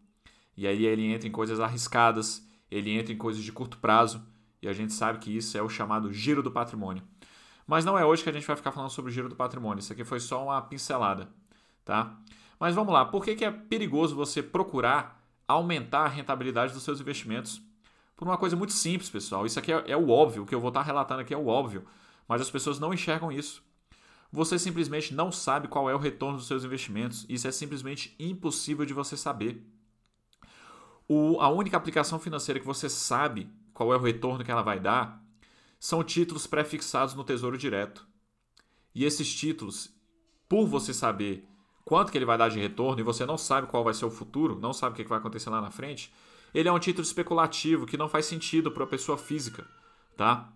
E 0.57 0.67
aí 0.67 0.85
ele 0.85 1.05
entra 1.05 1.27
em 1.27 1.31
coisas 1.31 1.59
arriscadas, 1.59 2.45
ele 2.69 2.91
entra 2.91 3.13
em 3.13 3.17
coisas 3.17 3.43
de 3.43 3.51
curto 3.51 3.77
prazo, 3.77 4.25
e 4.61 4.67
a 4.67 4.73
gente 4.73 4.93
sabe 4.93 5.19
que 5.19 5.35
isso 5.35 5.57
é 5.57 5.61
o 5.61 5.69
chamado 5.69 6.11
giro 6.11 6.41
do 6.41 6.51
patrimônio. 6.51 7.03
Mas 7.65 7.83
não 7.83 7.97
é 7.97 8.05
hoje 8.05 8.23
que 8.23 8.29
a 8.29 8.33
gente 8.33 8.45
vai 8.45 8.55
ficar 8.55 8.71
falando 8.71 8.91
sobre 8.91 9.09
o 9.11 9.13
giro 9.13 9.27
do 9.27 9.35
patrimônio. 9.35 9.79
Isso 9.79 9.91
aqui 9.91 10.03
foi 10.03 10.19
só 10.19 10.43
uma 10.43 10.61
pincelada, 10.61 11.29
tá? 11.83 12.15
Mas 12.59 12.75
vamos 12.75 12.93
lá. 12.93 13.05
Por 13.05 13.23
que, 13.23 13.35
que 13.35 13.43
é 13.43 13.51
perigoso 13.51 14.15
você 14.15 14.41
procurar 14.43 15.21
aumentar 15.47 16.05
a 16.05 16.07
rentabilidade 16.07 16.73
dos 16.73 16.83
seus 16.83 16.99
investimentos? 16.99 17.61
Por 18.15 18.27
uma 18.27 18.37
coisa 18.37 18.55
muito 18.55 18.73
simples, 18.73 19.09
pessoal. 19.09 19.45
Isso 19.45 19.59
aqui 19.59 19.73
é, 19.73 19.91
é 19.91 19.97
o 19.97 20.09
óbvio. 20.09 20.43
O 20.43 20.45
que 20.45 20.55
eu 20.55 20.59
vou 20.59 20.69
estar 20.69 20.83
relatando 20.83 21.21
aqui 21.21 21.33
é 21.33 21.37
o 21.37 21.47
óbvio. 21.47 21.85
Mas 22.27 22.41
as 22.41 22.49
pessoas 22.49 22.79
não 22.79 22.93
enxergam 22.93 23.31
isso. 23.31 23.63
Você 24.31 24.57
simplesmente 24.57 25.13
não 25.13 25.31
sabe 25.31 25.67
qual 25.67 25.89
é 25.89 25.95
o 25.95 25.99
retorno 25.99 26.37
dos 26.37 26.47
seus 26.47 26.63
investimentos. 26.63 27.25
Isso 27.27 27.47
é 27.47 27.51
simplesmente 27.51 28.15
impossível 28.19 28.85
de 28.85 28.93
você 28.93 29.17
saber. 29.17 29.65
O, 31.07 31.39
a 31.39 31.49
única 31.49 31.77
aplicação 31.77 32.19
financeira 32.19 32.59
que 32.59 32.65
você 32.65 32.89
sabe 32.89 33.49
qual 33.73 33.93
é 33.93 33.97
o 33.97 34.01
retorno 34.01 34.43
que 34.43 34.51
ela 34.51 34.63
vai 34.63 34.79
dar 34.79 35.23
são 35.79 36.03
títulos 36.03 36.47
pré-fixados 36.47 37.13
no 37.13 37.23
Tesouro 37.23 37.57
Direto. 37.57 38.07
E 38.93 39.03
esses 39.03 39.33
títulos, 39.33 39.93
por 40.47 40.65
você 40.67 40.93
saber 40.93 41.47
quanto 41.83 42.11
que 42.11 42.17
ele 42.17 42.25
vai 42.25 42.37
dar 42.37 42.49
de 42.49 42.59
retorno 42.59 42.99
e 42.99 43.03
você 43.03 43.25
não 43.25 43.37
sabe 43.37 43.67
qual 43.67 43.83
vai 43.83 43.93
ser 43.93 44.05
o 44.05 44.11
futuro, 44.11 44.59
não 44.59 44.73
sabe 44.73 44.93
o 44.93 44.95
que 44.95 45.09
vai 45.09 45.19
acontecer 45.19 45.49
lá 45.49 45.61
na 45.61 45.69
frente, 45.69 46.11
ele 46.53 46.69
é 46.69 46.71
um 46.71 46.79
título 46.79 47.05
especulativo 47.05 47.85
que 47.85 47.97
não 47.97 48.07
faz 48.07 48.25
sentido 48.25 48.71
para 48.71 48.85
a 48.85 48.87
pessoa 48.87 49.17
física, 49.17 49.67
tá? 50.15 50.49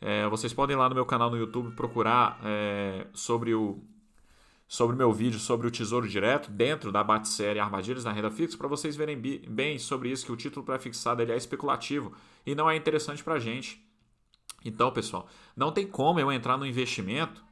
É, 0.00 0.28
vocês 0.28 0.52
podem 0.52 0.76
ir 0.76 0.78
lá 0.78 0.88
no 0.88 0.94
meu 0.94 1.06
canal 1.06 1.30
no 1.30 1.36
YouTube 1.36 1.74
procurar 1.74 2.38
é, 2.44 3.06
sobre 3.12 3.54
o 3.54 3.82
sobre 4.70 4.94
meu 4.94 5.10
vídeo 5.10 5.40
sobre 5.40 5.66
o 5.66 5.70
Tesouro 5.70 6.06
Direto 6.06 6.50
dentro 6.50 6.92
da 6.92 7.02
Bat-série 7.02 7.58
Armadilhas 7.58 8.04
na 8.04 8.12
Renda 8.12 8.30
Fixa 8.30 8.58
para 8.58 8.68
vocês 8.68 8.94
verem 8.94 9.18
bem 9.18 9.78
sobre 9.78 10.10
isso 10.10 10.26
que 10.26 10.30
o 10.30 10.36
título 10.36 10.64
pré-fixado 10.64 11.22
ele 11.22 11.32
é 11.32 11.36
especulativo 11.36 12.12
e 12.44 12.54
não 12.54 12.68
é 12.68 12.76
interessante 12.76 13.24
para 13.24 13.38
gente. 13.38 13.82
Então, 14.64 14.90
pessoal, 14.92 15.28
não 15.56 15.72
tem 15.72 15.86
como 15.86 16.20
eu 16.20 16.32
entrar 16.32 16.56
no 16.56 16.66
investimento 16.66 17.44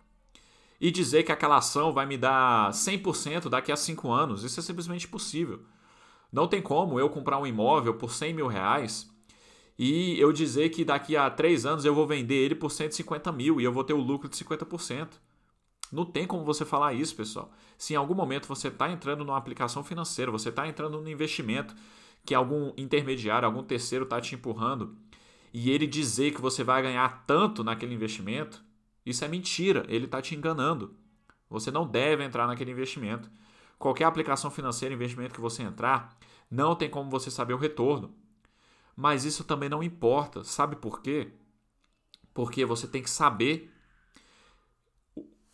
e 0.81 0.91
dizer 0.91 1.23
que 1.23 1.33
aquela 1.33 1.57
ação 1.57 1.93
vai 1.93 2.07
me 2.07 2.17
dar 2.17 2.71
100% 2.71 3.49
daqui 3.49 3.73
a 3.73 3.77
5 3.77 4.11
anos. 4.11 4.45
Isso 4.45 4.61
é 4.61 4.63
simplesmente 4.63 5.07
impossível. 5.07 5.61
Não 6.33 6.47
tem 6.47 6.61
como 6.61 6.99
eu 7.01 7.09
comprar 7.09 7.39
um 7.39 7.47
imóvel 7.47 7.95
por 7.95 8.13
100 8.13 8.35
mil 8.35 8.47
reais 8.47 9.11
e 9.79 10.19
eu 10.19 10.33
dizer 10.33 10.71
que 10.71 10.85
daqui 10.85 11.17
a 11.17 11.31
3 11.31 11.67
anos 11.67 11.85
eu 11.85 11.95
vou 11.95 12.07
vender 12.07 12.35
ele 12.35 12.55
por 12.55 12.71
150 12.71 13.31
mil 13.33 13.61
e 13.61 13.65
eu 13.65 13.73
vou 13.73 13.85
ter 13.85 13.93
o 13.93 14.01
lucro 14.01 14.29
de 14.29 14.37
50%. 14.37 15.09
Não 15.93 16.05
tem 16.05 16.27
como 16.27 16.45
você 16.45 16.65
falar 16.65 16.95
isso, 16.95 17.15
pessoal. 17.15 17.51
Se 17.79 17.95
em 17.95 17.97
algum 17.97 18.15
momento 18.15 18.49
você 18.49 18.69
está 18.69 18.91
entrando 18.91 19.25
numa 19.25 19.37
aplicação 19.37 19.85
financeira, 19.85 20.33
você 20.33 20.49
está 20.49 20.67
entrando 20.67 21.01
num 21.01 21.09
investimento 21.09 21.75
que 22.25 22.35
algum 22.35 22.73
intermediário, 22.77 23.47
algum 23.47 23.63
terceiro 23.63 24.05
está 24.05 24.21
te 24.21 24.35
empurrando 24.35 24.97
e 25.53 25.71
ele 25.71 25.87
dizer 25.87 26.33
que 26.35 26.41
você 26.41 26.63
vai 26.63 26.83
ganhar 26.83 27.25
tanto 27.27 27.65
naquele 27.65 27.95
investimento, 27.95 28.65
isso 29.05 29.25
é 29.25 29.29
mentira, 29.29 29.85
ele 29.89 30.07
está 30.07 30.21
te 30.21 30.35
enganando. 30.35 30.97
Você 31.49 31.71
não 31.71 31.87
deve 31.87 32.25
entrar 32.25 32.47
naquele 32.47 32.73
investimento. 32.73 33.31
Qualquer 33.79 34.05
aplicação 34.05 34.51
financeira, 34.51 34.95
investimento 34.95 35.35
que 35.35 35.41
você 35.41 35.63
entrar, 35.63 36.17
não 36.51 36.75
tem 36.75 36.91
como 36.91 37.11
você 37.11 37.31
saber 37.31 37.55
o 37.55 37.59
retorno. 37.59 38.15
Mas 38.97 39.25
isso 39.25 39.45
também 39.45 39.69
não 39.69 39.83
importa. 39.83 40.43
Sabe 40.43 40.77
por 40.77 41.01
quê? 41.01 41.33
Porque 42.33 42.65
você 42.65 42.87
tem 42.89 43.03
que 43.03 43.11
saber 43.11 43.73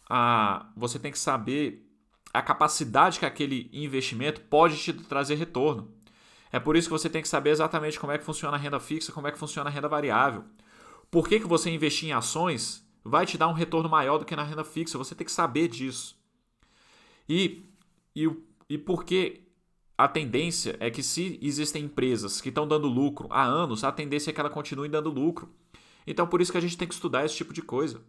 a, 0.09 0.71
você 0.77 0.99
tem 0.99 1.11
que 1.11 1.19
saber 1.19 1.89
a 2.33 2.41
capacidade 2.41 3.19
que 3.19 3.27
aquele 3.27 3.69
investimento 3.73 4.41
pode 4.43 4.79
te 4.79 4.93
trazer 4.93 5.35
retorno. 5.35 5.93
É 6.53 6.61
por 6.61 6.77
isso 6.77 6.87
que 6.87 6.93
você 6.93 7.09
tem 7.09 7.23
que 7.23 7.29
saber 7.29 7.51
exatamente 7.51 7.99
como 7.99 8.13
é 8.13 8.19
que 8.19 8.25
funciona 8.25 8.57
a 8.57 8.61
renda 8.61 8.79
fixa, 8.79 9.11
como 9.11 9.27
é 9.27 9.33
que 9.33 9.39
funciona 9.39 9.71
a 9.71 9.73
renda 9.73 9.89
variável. 9.89 10.45
Por 11.11 11.27
que, 11.27 11.41
que 11.41 11.47
você 11.47 11.71
investir 11.71 12.11
em 12.11 12.13
ações 12.13 12.87
vai 13.03 13.25
te 13.25 13.39
dar 13.39 13.49
um 13.49 13.55
retorno 13.55 13.89
maior 13.89 14.19
do 14.19 14.27
que 14.27 14.37
na 14.37 14.43
renda 14.43 14.63
fixa? 14.63 14.99
Você 14.99 15.15
tem 15.15 15.25
que 15.25 15.33
saber 15.33 15.69
disso. 15.69 16.15
E, 17.27 17.65
e, 18.15 18.31
e 18.69 18.77
porque 18.77 19.45
a 19.97 20.07
tendência 20.07 20.77
é 20.79 20.91
que 20.91 21.03
se 21.03 21.39
existem 21.41 21.85
empresas 21.85 22.41
que 22.41 22.51
estão 22.51 22.69
dando 22.69 22.87
lucro 22.87 23.29
há 23.31 23.43
anos, 23.43 23.83
a 23.83 23.91
tendência 23.91 24.31
é 24.31 24.33
que 24.35 24.41
ela 24.41 24.51
continue 24.51 24.89
dando 24.89 25.09
lucro. 25.09 25.49
Então 26.07 26.27
por 26.27 26.43
isso 26.43 26.53
que 26.53 26.59
a 26.59 26.63
gente 26.63 26.77
tem 26.77 26.87
que 26.87 26.95
estudar 26.95 27.25
esse 27.25 27.37
tipo 27.37 27.55
de 27.55 27.63
coisa. 27.63 28.03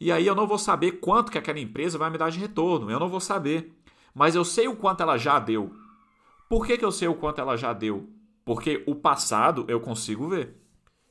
E 0.00 0.10
aí 0.10 0.26
eu 0.26 0.34
não 0.34 0.46
vou 0.46 0.58
saber 0.58 0.92
quanto 0.92 1.30
que 1.30 1.38
aquela 1.38 1.60
empresa 1.60 1.98
vai 1.98 2.08
me 2.08 2.18
dar 2.18 2.30
de 2.30 2.38
retorno, 2.38 2.90
eu 2.90 2.98
não 2.98 3.08
vou 3.08 3.20
saber. 3.20 3.72
Mas 4.14 4.34
eu 4.34 4.44
sei 4.44 4.66
o 4.66 4.76
quanto 4.76 5.02
ela 5.02 5.18
já 5.18 5.38
deu. 5.38 5.74
Por 6.48 6.66
que, 6.66 6.78
que 6.78 6.84
eu 6.84 6.92
sei 6.92 7.08
o 7.08 7.14
quanto 7.14 7.40
ela 7.40 7.56
já 7.56 7.72
deu? 7.72 8.08
Porque 8.44 8.84
o 8.86 8.94
passado 8.94 9.64
eu 9.68 9.80
consigo 9.80 10.28
ver. 10.28 10.56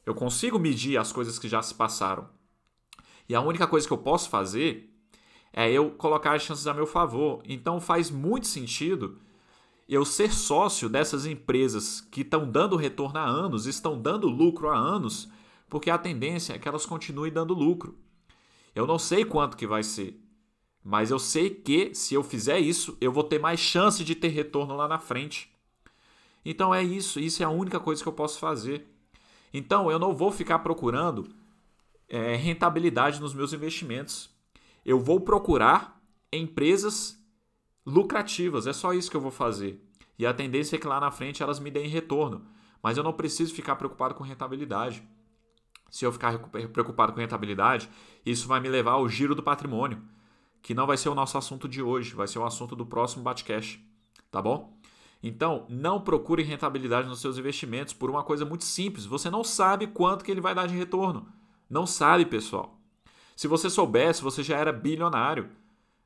Eu 0.06 0.16
consigo 0.16 0.58
medir 0.58 0.98
as 0.98 1.12
coisas 1.12 1.38
que 1.38 1.50
já 1.50 1.62
se 1.62 1.74
passaram. 1.74 2.30
E 3.28 3.36
a 3.36 3.42
única 3.42 3.68
coisa 3.68 3.88
que 3.88 3.94
eu 3.94 3.98
posso 3.98 4.30
fazer 4.30 4.94
é 5.52 5.72
eu 5.72 5.92
colocar 5.92 6.36
as 6.36 6.44
chances 6.44 6.68
a 6.68 6.74
meu 6.74 6.86
favor. 6.86 7.42
Então 7.46 7.82
faz 7.82 8.10
muito 8.12 8.48
sentido 8.48 9.20
eu 9.88 10.04
ser 10.04 10.32
sócio 10.32 10.90
dessas 10.90 11.26
empresas 11.26 12.02
que 12.02 12.22
estão 12.22 12.50
dando 12.50 12.76
retorno 12.76 13.20
há 13.20 13.26
anos, 13.26 13.66
estão 13.66 14.02
dando 14.02 14.28
lucro 14.28 14.70
há 14.70 14.78
anos, 14.78 15.30
porque 15.70 15.90
a 15.90 15.98
tendência 15.98 16.54
é 16.54 16.60
que 16.60 16.68
elas 16.68 16.86
continuem 16.86 17.32
dando 17.32 17.54
lucro. 17.54 17.98
Eu 18.74 18.88
não 18.88 18.98
sei 18.98 19.24
quanto 19.24 19.56
que 19.56 19.68
vai 19.68 19.84
ser, 19.84 20.20
mas 20.88 21.10
eu 21.10 21.18
sei 21.18 21.50
que 21.50 21.96
se 21.96 22.14
eu 22.14 22.22
fizer 22.22 22.60
isso, 22.60 22.96
eu 23.02 23.12
vou 23.12 23.24
ter 23.24 23.40
mais 23.40 23.60
chance 23.60 24.04
de 24.04 24.14
ter 24.14 24.28
retorno 24.28 24.76
lá 24.76 24.88
na 24.88 25.00
frente. 25.00 25.52
Então 26.46 26.76
é 26.76 26.84
isso, 26.84 27.20
isso 27.20 27.42
é 27.42 27.46
a 27.46 27.50
única 27.50 27.80
coisa 27.80 28.04
que 28.04 28.08
eu 28.08 28.14
posso 28.14 28.38
fazer. 28.38 28.86
Então 29.52 29.90
eu 29.90 29.98
não 29.98 30.14
vou 30.14 30.32
ficar 30.32 30.60
procurando 30.60 31.28
é, 32.08 32.36
rentabilidade 32.36 33.20
nos 33.20 33.34
meus 33.34 33.52
investimentos. 33.52 34.30
Eu 34.86 35.00
vou 35.00 35.20
procurar 35.20 36.00
empresas 36.32 37.20
lucrativas, 37.84 38.68
é 38.68 38.74
só 38.74 38.94
isso 38.94 39.10
que 39.10 39.18
eu 39.18 39.22
vou 39.22 39.32
fazer. 39.32 39.84
E 40.20 40.26
a 40.26 40.36
tendência 40.36 40.76
é 40.76 40.80
que 40.80 40.86
lá 40.86 41.00
na 41.00 41.10
frente 41.10 41.42
elas 41.42 41.60
me 41.60 41.72
deem 41.72 41.88
retorno. 41.88 42.46
Mas 42.84 42.96
eu 42.96 43.04
não 43.04 43.12
preciso 43.12 43.56
ficar 43.56 43.76
preocupado 43.76 44.14
com 44.14 44.24
rentabilidade. 44.24 45.02
Se 45.90 46.06
eu 46.06 46.12
ficar 46.12 46.38
preocupado 46.72 47.12
com 47.12 47.20
rentabilidade, 47.20 47.90
isso 48.24 48.48
vai 48.48 48.60
me 48.60 48.70
levar 48.70 48.92
ao 48.92 49.10
giro 49.10 49.34
do 49.34 49.42
patrimônio 49.42 50.00
que 50.66 50.74
não 50.74 50.88
vai 50.88 50.98
ser 50.98 51.10
o 51.10 51.14
nosso 51.14 51.38
assunto 51.38 51.70
de 51.70 51.80
hoje, 51.80 52.16
vai 52.16 52.28
ser 52.28 52.40
o 52.40 52.44
assunto 52.44 52.76
do 52.76 52.88
próximo 52.88 53.22
Batcash, 53.22 53.80
tá 54.32 54.42
bom? 54.42 54.76
Então, 55.22 55.64
não 55.70 56.02
procure 56.02 56.42
rentabilidade 56.42 57.08
nos 57.08 57.22
seus 57.22 57.38
investimentos 57.38 57.94
por 57.94 58.10
uma 58.10 58.24
coisa 58.24 58.46
muito 58.46 58.64
simples. 58.64 59.06
Você 59.06 59.30
não 59.30 59.44
sabe 59.44 59.86
quanto 59.86 60.26
que 60.26 60.32
ele 60.32 60.42
vai 60.42 60.56
dar 60.56 60.68
de 60.68 60.76
retorno. 60.76 61.28
Não 61.70 61.86
sabe, 61.86 62.26
pessoal. 62.26 62.80
Se 63.36 63.48
você 63.48 63.70
soubesse, 63.70 64.24
você 64.24 64.42
já 64.42 64.58
era 64.58 64.74
bilionário. 64.74 65.52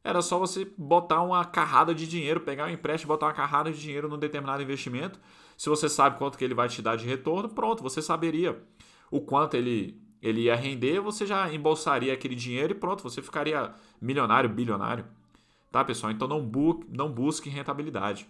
Era 0.04 0.22
só 0.22 0.38
você 0.38 0.70
botar 0.78 1.22
uma 1.22 1.46
carrada 1.46 1.96
de 1.96 2.06
dinheiro, 2.06 2.42
pegar 2.42 2.66
um 2.66 2.70
empréstimo, 2.70 3.14
botar 3.14 3.28
uma 3.28 3.34
carrada 3.34 3.72
de 3.72 3.80
dinheiro 3.80 4.10
num 4.10 4.20
determinado 4.20 4.62
investimento. 4.62 5.22
Se 5.56 5.70
você 5.70 5.88
sabe 5.88 6.18
quanto 6.18 6.38
que 6.38 6.44
ele 6.44 6.54
vai 6.54 6.68
te 6.68 6.82
dar 6.82 6.98
de 6.98 7.06
retorno, 7.06 7.48
pronto, 7.48 7.82
você 7.82 8.02
saberia 8.02 8.62
o 9.10 9.22
quanto 9.22 9.56
ele, 9.56 10.02
ele 10.22 10.42
ia 10.42 10.56
render, 10.56 11.00
você 11.00 11.26
já 11.26 11.52
embolsaria 11.54 12.14
aquele 12.14 12.36
dinheiro 12.36 12.74
e 12.74 12.76
pronto, 12.76 13.04
você 13.04 13.22
ficaria 13.22 13.74
milionário, 14.02 14.50
bilionário. 14.50 15.06
Tá, 15.72 15.84
pessoal? 15.84 16.12
Então 16.12 16.28
não, 16.28 16.46
bu 16.46 16.84
não 16.90 17.12
busque 17.12 17.50
rentabilidade. 17.50 18.28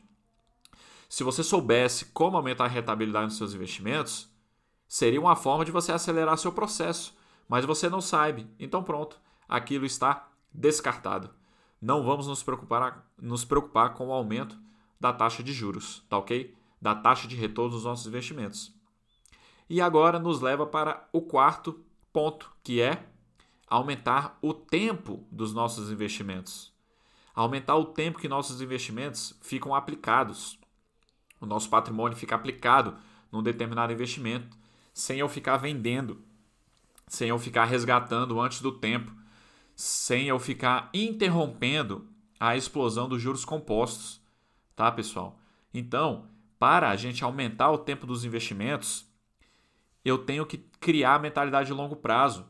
Se 1.08 1.24
você 1.24 1.44
soubesse 1.44 2.06
como 2.08 2.38
aumentar 2.38 2.66
a 2.66 2.68
rentabilidade 2.68 3.26
nos 3.26 3.38
seus 3.38 3.54
investimentos, 3.54 4.30
seria 4.88 5.20
uma 5.20 5.36
forma 5.36 5.66
de 5.66 5.72
você 5.72 5.92
acelerar 5.92 6.38
seu 6.38 6.52
processo. 6.52 7.18
Mas 7.48 7.66
você 7.66 7.90
não 7.90 8.02
sabe. 8.02 8.48
Então 8.60 8.84
pronto, 8.84 9.20
aquilo 9.48 9.86
está 9.86 10.30
descartado 10.54 11.32
não 11.82 12.04
vamos 12.04 12.28
nos 12.28 12.44
preocupar, 12.44 13.06
nos 13.18 13.46
preocupar 13.46 13.94
com 13.94 14.08
o 14.08 14.12
aumento 14.12 14.58
da 15.00 15.14
taxa 15.14 15.42
de 15.42 15.54
juros, 15.54 16.06
tá 16.10 16.18
ok? 16.18 16.54
Da 16.82 16.94
taxa 16.94 17.28
de 17.28 17.36
retorno 17.36 17.72
dos 17.72 17.86
nossos 17.86 18.06
investimentos. 18.08 18.74
E 19.70 19.80
agora 19.80 20.18
nos 20.18 20.42
leva 20.42 20.66
para 20.66 21.08
o 21.14 21.22
quarto 21.22 21.80
ponto, 22.12 22.52
que 22.64 22.82
é 22.82 23.04
aumentar 23.68 24.38
o 24.42 24.54
tempo 24.54 25.24
dos 25.32 25.54
nossos 25.54 25.92
investimentos. 25.92 26.74
Aumentar 27.36 27.76
o 27.76 27.86
tempo 27.86 28.20
que 28.20 28.28
nossos 28.28 28.62
investimentos 28.62 29.38
ficam 29.42 29.76
aplicados. 29.76 30.60
O 31.40 31.46
nosso 31.46 31.70
patrimônio 31.70 32.18
fica 32.18 32.36
aplicado 32.36 32.98
num 33.32 33.44
determinado 33.44 33.94
investimento, 33.94 34.58
sem 34.94 35.20
eu 35.20 35.30
ficar 35.30 35.58
vendendo, 35.58 36.22
sem 37.08 37.30
eu 37.30 37.38
ficar 37.38 37.66
resgatando 37.66 38.42
antes 38.42 38.60
do 38.62 38.72
tempo 38.72 39.20
sem 39.80 40.28
eu 40.28 40.38
ficar 40.38 40.90
interrompendo 40.94 42.06
a 42.38 42.58
explosão 42.58 43.08
dos 43.08 43.22
juros 43.22 43.46
compostos, 43.46 44.22
tá, 44.76 44.92
pessoal? 44.92 45.40
Então, 45.74 46.26
para 46.60 46.90
a 46.90 46.98
gente 46.98 47.24
aumentar 47.24 47.72
o 47.72 47.78
tempo 47.78 48.06
dos 48.06 48.26
investimentos, 48.26 49.09
eu 50.10 50.18
tenho 50.18 50.46
que 50.46 50.58
criar 50.80 51.16
a 51.16 51.20
mentalidade 51.20 51.68
de 51.68 51.74
longo 51.74 51.96
prazo. 51.96 52.46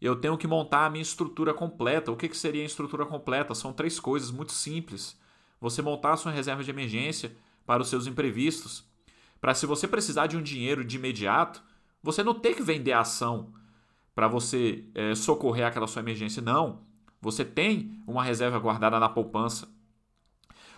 Eu 0.00 0.16
tenho 0.16 0.36
que 0.36 0.46
montar 0.46 0.86
a 0.86 0.90
minha 0.90 1.02
estrutura 1.02 1.54
completa. 1.54 2.10
O 2.10 2.16
que, 2.16 2.28
que 2.28 2.36
seria 2.36 2.62
a 2.62 2.66
estrutura 2.66 3.06
completa? 3.06 3.54
São 3.54 3.72
três 3.72 4.00
coisas 4.00 4.30
muito 4.30 4.52
simples. 4.52 5.18
Você 5.60 5.80
montar 5.80 6.12
a 6.12 6.16
sua 6.16 6.32
reserva 6.32 6.64
de 6.64 6.70
emergência 6.70 7.36
para 7.64 7.82
os 7.82 7.88
seus 7.88 8.06
imprevistos. 8.06 8.84
Para 9.40 9.54
se 9.54 9.64
você 9.64 9.86
precisar 9.86 10.26
de 10.26 10.36
um 10.36 10.42
dinheiro 10.42 10.84
de 10.84 10.96
imediato, 10.96 11.62
você 12.02 12.22
não 12.24 12.34
ter 12.34 12.54
que 12.54 12.62
vender 12.62 12.92
a 12.92 13.00
ação 13.00 13.52
para 14.14 14.26
você 14.26 14.84
é, 14.94 15.14
socorrer 15.14 15.66
aquela 15.66 15.86
sua 15.86 16.02
emergência. 16.02 16.42
Não. 16.42 16.80
Você 17.20 17.44
tem 17.44 18.02
uma 18.06 18.24
reserva 18.24 18.58
guardada 18.58 18.98
na 18.98 19.08
poupança. 19.08 19.68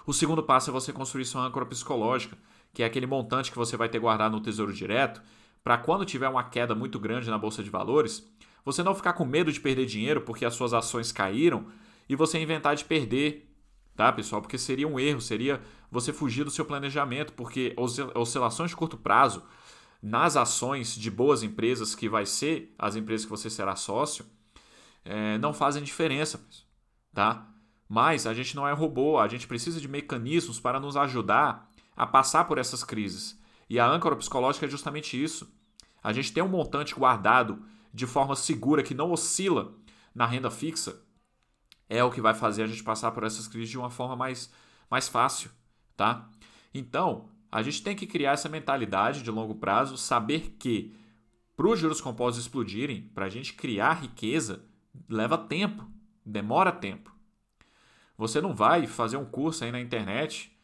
O 0.07 0.13
segundo 0.13 0.43
passo 0.43 0.69
é 0.69 0.73
você 0.73 0.93
construir 0.93 1.25
sua 1.25 1.47
âncora 1.47 1.65
psicológica, 1.65 2.37
que 2.75 2.83
é 2.83 2.87
aquele 2.87 3.07
montante 3.07 3.51
que 3.51 3.57
você 3.57 3.77
vai 3.77 3.89
ter 3.89 3.99
guardado 3.99 4.33
no 4.33 4.41
Tesouro 4.41 4.73
Direto, 4.73 5.23
para 5.65 5.79
quando 5.79 6.05
tiver 6.05 6.29
uma 6.29 6.45
queda 6.45 6.75
muito 6.75 7.01
grande 7.01 7.31
na 7.31 7.39
bolsa 7.39 7.63
de 7.63 7.71
valores, 7.71 8.31
você 8.65 8.83
não 8.83 8.95
ficar 8.95 9.15
com 9.15 9.25
medo 9.25 9.51
de 9.51 9.61
perder 9.61 9.87
dinheiro 9.87 10.21
porque 10.21 10.45
as 10.45 10.55
suas 10.55 10.75
ações 10.75 11.11
caíram 11.11 11.67
e 12.07 12.15
você 12.15 12.39
inventar 12.39 12.77
de 12.77 12.85
perder, 12.85 13.51
tá, 13.97 14.13
pessoal? 14.13 14.43
Porque 14.43 14.59
seria 14.59 14.87
um 14.87 15.01
erro, 15.01 15.23
seria 15.23 15.63
você 15.91 16.13
fugir 16.13 16.45
do 16.45 16.51
seu 16.51 16.67
planejamento, 16.67 17.33
porque 17.33 17.75
oscilações 18.15 18.71
de 18.71 18.77
curto 18.77 18.99
prazo 18.99 19.43
nas 20.03 20.37
ações 20.37 20.95
de 20.95 21.11
boas 21.11 21.43
empresas, 21.43 21.95
que 21.95 22.11
vai 22.11 22.27
ser 22.27 22.75
as 22.79 22.95
empresas 22.95 23.25
que 23.25 23.31
você 23.31 23.49
será 23.49 23.75
sócio, 23.75 24.27
é, 25.03 25.39
não 25.39 25.55
fazem 25.55 25.83
diferença. 25.83 26.47
Tá? 27.15 27.49
Mas 27.89 28.27
a 28.27 28.35
gente 28.35 28.55
não 28.55 28.69
é 28.69 28.73
robô, 28.73 29.19
a 29.19 29.29
gente 29.29 29.47
precisa 29.47 29.81
de 29.81 29.89
mecanismos 29.89 30.61
para 30.61 30.79
nos 30.79 30.95
ajudar 30.95 31.71
a 31.97 32.07
passar 32.07 32.45
por 32.45 32.59
essas 32.59 32.85
crises. 32.85 33.41
E 33.69 33.79
a 33.79 33.87
âncora 33.87 34.17
psicológica 34.17 34.67
é 34.67 34.69
justamente 34.69 35.23
isso. 35.23 35.51
A 36.05 36.13
gente 36.13 36.35
tem 36.35 36.43
um 36.43 36.49
montante 36.49 36.95
guardado 36.95 37.65
de 37.93 38.07
forma 38.07 38.37
segura 38.37 38.83
que 38.83 38.93
não 38.93 39.11
oscila 39.11 39.73
na 40.15 40.27
renda 40.27 40.51
fixa, 40.51 41.03
é 41.89 42.05
o 42.05 42.11
que 42.11 42.21
vai 42.21 42.35
fazer 42.35 42.63
a 42.63 42.67
gente 42.67 42.83
passar 42.83 43.11
por 43.13 43.25
essas 43.25 43.49
crises 43.49 43.71
de 43.71 43.79
uma 43.79 43.89
forma 43.89 44.15
mais, 44.15 44.53
mais 44.91 45.09
fácil, 45.09 45.51
tá? 45.97 46.29
Então, 46.75 47.31
a 47.51 47.63
gente 47.63 47.83
tem 47.83 47.97
que 47.97 48.07
criar 48.07 48.33
essa 48.33 48.49
mentalidade 48.49 49.23
de 49.23 49.31
longo 49.31 49.55
prazo, 49.55 49.97
saber 49.97 50.57
que 50.59 50.95
para 51.57 51.69
os 51.69 51.79
juros 51.79 52.01
compostos 52.01 52.45
explodirem, 52.45 53.03
para 53.15 53.27
a 53.27 53.31
gente 53.31 53.55
criar 53.55 53.95
riqueza, 53.95 54.65
leva 55.09 55.39
tempo, 55.39 55.89
demora 56.25 56.71
tempo. 56.71 57.15
Você 58.19 58.41
não 58.41 58.55
vai 58.55 58.87
fazer 58.87 59.17
um 59.17 59.25
curso 59.25 59.65
aí 59.65 59.73
na 59.73 59.81
internet 59.81 60.55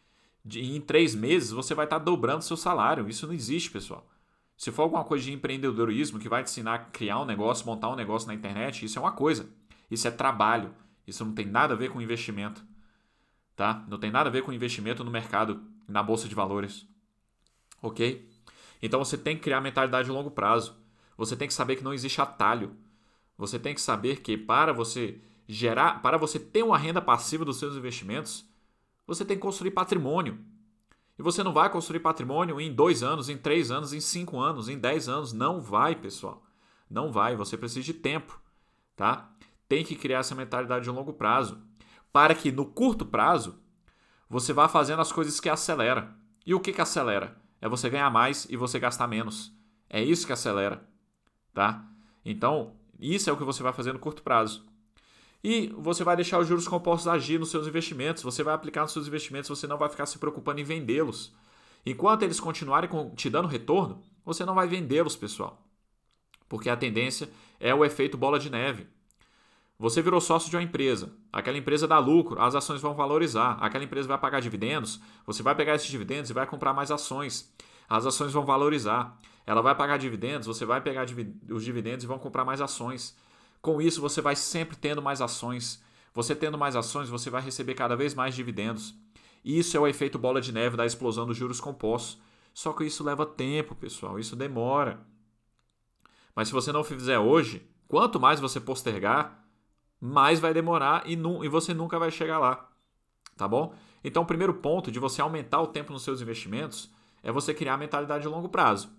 e 0.44 0.76
em 0.76 0.81
três 0.81 1.14
meses 1.14 1.50
você 1.50 1.74
vai 1.74 1.87
estar 1.87 1.98
dobrando 1.98 2.42
seu 2.42 2.57
salário. 2.57 3.09
Isso 3.09 3.26
não 3.26 3.35
existe, 3.35 3.70
pessoal. 3.70 4.07
Se 4.61 4.70
for 4.70 4.83
alguma 4.83 5.03
coisa 5.03 5.25
de 5.25 5.33
empreendedorismo 5.33 6.18
que 6.18 6.29
vai 6.29 6.44
te 6.44 6.51
ensinar 6.51 6.75
a 6.75 6.79
criar 6.81 7.18
um 7.18 7.25
negócio, 7.25 7.64
montar 7.64 7.88
um 7.88 7.96
negócio 7.96 8.29
na 8.29 8.35
internet, 8.35 8.85
isso 8.85 8.99
é 8.99 9.01
uma 9.01 9.12
coisa. 9.12 9.49
Isso 9.90 10.07
é 10.07 10.11
trabalho. 10.11 10.75
Isso 11.07 11.25
não 11.25 11.33
tem 11.33 11.46
nada 11.46 11.73
a 11.73 11.77
ver 11.79 11.88
com 11.88 11.99
investimento. 11.99 12.62
Tá? 13.57 13.83
Não 13.88 13.99
tem 13.99 14.11
nada 14.11 14.29
a 14.29 14.31
ver 14.31 14.42
com 14.42 14.53
investimento 14.53 15.03
no 15.03 15.11
mercado 15.11 15.62
na 15.88 16.03
bolsa 16.03 16.29
de 16.29 16.35
valores. 16.35 16.87
Ok? 17.81 18.29
Então 18.83 19.03
você 19.03 19.16
tem 19.16 19.35
que 19.35 19.44
criar 19.44 19.62
mentalidade 19.62 20.09
de 20.09 20.12
longo 20.12 20.31
prazo. 20.31 20.77
Você 21.16 21.35
tem 21.35 21.49
que 21.49 21.55
saber 21.55 21.77
que 21.77 21.83
não 21.83 21.94
existe 21.94 22.20
atalho. 22.20 22.77
Você 23.38 23.59
tem 23.59 23.75
que 23.75 23.81
saber 23.81 24.20
que 24.20 24.37
para 24.37 24.75
você 24.75 25.23
gerar, 25.49 26.03
para 26.03 26.18
você 26.18 26.38
ter 26.38 26.62
uma 26.62 26.77
renda 26.77 27.01
passiva 27.01 27.46
dos 27.46 27.59
seus 27.59 27.77
investimentos, 27.77 28.44
você 29.07 29.25
tem 29.25 29.38
que 29.38 29.42
construir 29.42 29.70
patrimônio. 29.70 30.38
E 31.20 31.22
você 31.22 31.44
não 31.44 31.52
vai 31.52 31.68
construir 31.68 32.00
patrimônio 32.00 32.59
em 32.59 32.72
dois 32.72 33.02
anos, 33.02 33.28
em 33.28 33.37
três 33.37 33.70
anos, 33.70 33.92
em 33.92 34.00
cinco 34.00 34.40
anos, 34.40 34.70
em 34.70 34.78
dez 34.78 35.06
anos. 35.06 35.35
Não 35.35 35.61
vai, 35.61 35.94
pessoal. 35.94 36.42
Não 36.88 37.12
vai. 37.12 37.37
Você 37.37 37.59
precisa 37.59 37.85
de 37.85 37.92
tempo, 37.92 38.40
tá? 38.96 39.30
Tem 39.68 39.85
que 39.85 39.94
criar 39.94 40.20
essa 40.20 40.35
mentalidade 40.35 40.85
de 40.85 40.90
longo 40.90 41.12
prazo, 41.12 41.61
para 42.11 42.35
que 42.35 42.50
no 42.50 42.64
curto 42.64 43.04
prazo 43.04 43.61
você 44.30 44.54
vá 44.54 44.66
fazendo 44.66 45.02
as 45.02 45.12
coisas 45.12 45.38
que 45.38 45.50
acelera. 45.50 46.16
E 46.46 46.54
o 46.54 46.61
que, 46.61 46.72
que 46.72 46.80
acelera? 46.80 47.37
É 47.61 47.68
você 47.68 47.90
ganhar 47.90 48.09
mais 48.09 48.46
e 48.48 48.56
você 48.56 48.78
gastar 48.78 49.06
menos. 49.06 49.52
É 49.90 50.02
isso 50.02 50.26
que 50.26 50.33
acelera, 50.33 50.88
tá? 51.52 51.85
Então, 52.24 52.76
isso 52.98 53.28
é 53.28 53.33
o 53.35 53.37
que 53.37 53.44
você 53.44 53.62
vai 53.62 53.74
fazer 53.74 53.92
no 53.92 53.98
curto 53.98 54.22
prazo. 54.22 54.64
E 55.42 55.68
você 55.79 56.05
vai 56.05 56.16
deixar 56.16 56.38
os 56.38 56.46
juros 56.46 56.68
compostos 56.68 57.09
agir 57.09 57.38
nos 57.38 57.50
seus 57.50 57.66
investimentos, 57.66 58.22
você 58.22 58.42
vai 58.42 58.55
aplicar 58.55 58.83
nos 58.83 58.92
seus 58.92 59.07
investimentos, 59.07 59.48
você 59.48 59.66
não 59.66 59.79
vai 59.79 59.88
ficar 59.88 60.07
se 60.07 60.18
preocupando 60.18 60.61
em 60.61 60.64
vendê-los. 60.64 61.35
Enquanto 61.85 62.22
eles 62.22 62.38
continuarem 62.38 62.90
te 63.14 63.31
dando 63.31 63.48
retorno, 63.48 64.03
você 64.24 64.44
não 64.44 64.55
vai 64.55 64.68
vendê-los, 64.68 65.16
pessoal. 65.16 65.66
Porque 66.48 66.68
a 66.68 66.76
tendência 66.76 67.31
é 67.59 67.74
o 67.74 67.85
efeito 67.85 68.18
bola 68.18 68.38
de 68.38 68.50
neve. 68.50 68.87
Você 69.79 70.03
virou 70.03 70.20
sócio 70.20 70.50
de 70.50 70.57
uma 70.57 70.62
empresa, 70.62 71.11
aquela 71.33 71.57
empresa 71.57 71.88
dá 71.88 71.98
lucro, 71.98 72.38
as 72.38 72.55
ações 72.55 72.83
vão 72.83 72.94
valorizar, 72.94 73.57
aquela 73.62 73.83
empresa 73.83 74.07
vai 74.07 74.18
pagar 74.18 74.40
dividendos, 74.40 75.00
você 75.24 75.42
vai 75.42 75.55
pegar 75.55 75.74
esses 75.74 75.88
dividendos 75.88 76.29
e 76.29 76.35
vai 76.35 76.46
comprar 76.46 76.74
mais 76.74 76.90
ações. 76.90 77.50
As 77.88 78.07
ações 78.07 78.33
vão 78.33 78.44
valorizar. 78.44 79.18
Ela 79.44 79.62
vai 79.62 79.74
pagar 79.74 79.96
dividendos, 79.96 80.46
você 80.46 80.64
vai 80.64 80.81
pegar 80.81 81.07
os 81.48 81.64
dividendos 81.64 82.05
e 82.05 82.07
vão 82.07 82.18
comprar 82.18 82.44
mais 82.44 82.61
ações. 82.61 83.16
Com 83.61 83.81
isso, 83.81 84.01
você 84.01 84.20
vai 84.20 84.37
sempre 84.37 84.77
tendo 84.77 85.03
mais 85.03 85.20
ações. 85.20 85.83
Você 86.14 86.35
tendo 86.35 86.59
mais 86.59 86.75
ações, 86.75 87.09
você 87.09 87.31
vai 87.31 87.42
receber 87.42 87.75
cada 87.75 87.94
vez 87.94 88.14
mais 88.14 88.35
dividendos. 88.35 88.94
Isso 89.44 89.77
é 89.77 89.81
o 89.81 89.87
efeito 89.87 90.18
bola 90.18 90.40
de 90.40 90.53
neve 90.53 90.77
da 90.77 90.87
explosão 90.87 91.27
dos 91.27 91.37
juros 91.37 91.61
compostos. 91.61 92.18
Só 92.53 92.73
que 92.73 92.85
isso 92.85 93.05
leva 93.05 93.25
tempo, 93.25 93.75
pessoal, 93.75 94.18
isso 94.18 94.35
demora. 94.35 95.01
Mas 96.35 96.49
se 96.49 96.55
você 96.55 96.73
não 96.73 96.83
fizer 96.83 97.18
hoje, 97.18 97.66
quanto 97.87 98.18
mais 98.18 98.40
você 98.40 98.61
postergar, 98.61 99.44
mais 100.01 100.40
vai 100.40 100.53
demorar 100.55 101.03
e, 101.07 101.14
nu 101.16 101.44
e 101.44 101.49
você 101.49 101.75
nunca 101.75 101.99
vai 101.99 102.11
chegar 102.11 102.38
lá. 102.38 102.68
Tá 103.37 103.46
bom? 103.46 103.75
Então, 104.03 104.23
o 104.23 104.27
primeiro 104.27 104.55
ponto 104.55 104.90
de 104.90 104.99
você 104.99 105.20
aumentar 105.20 105.61
o 105.61 105.66
tempo 105.66 105.92
nos 105.92 106.03
seus 106.03 106.20
investimentos 106.20 106.90
é 107.23 107.31
você 107.31 107.53
criar 107.53 107.75
a 107.75 107.79
mentalidade 107.79 108.23
de 108.23 108.29
longo 108.29 108.49
prazo. 108.49 108.90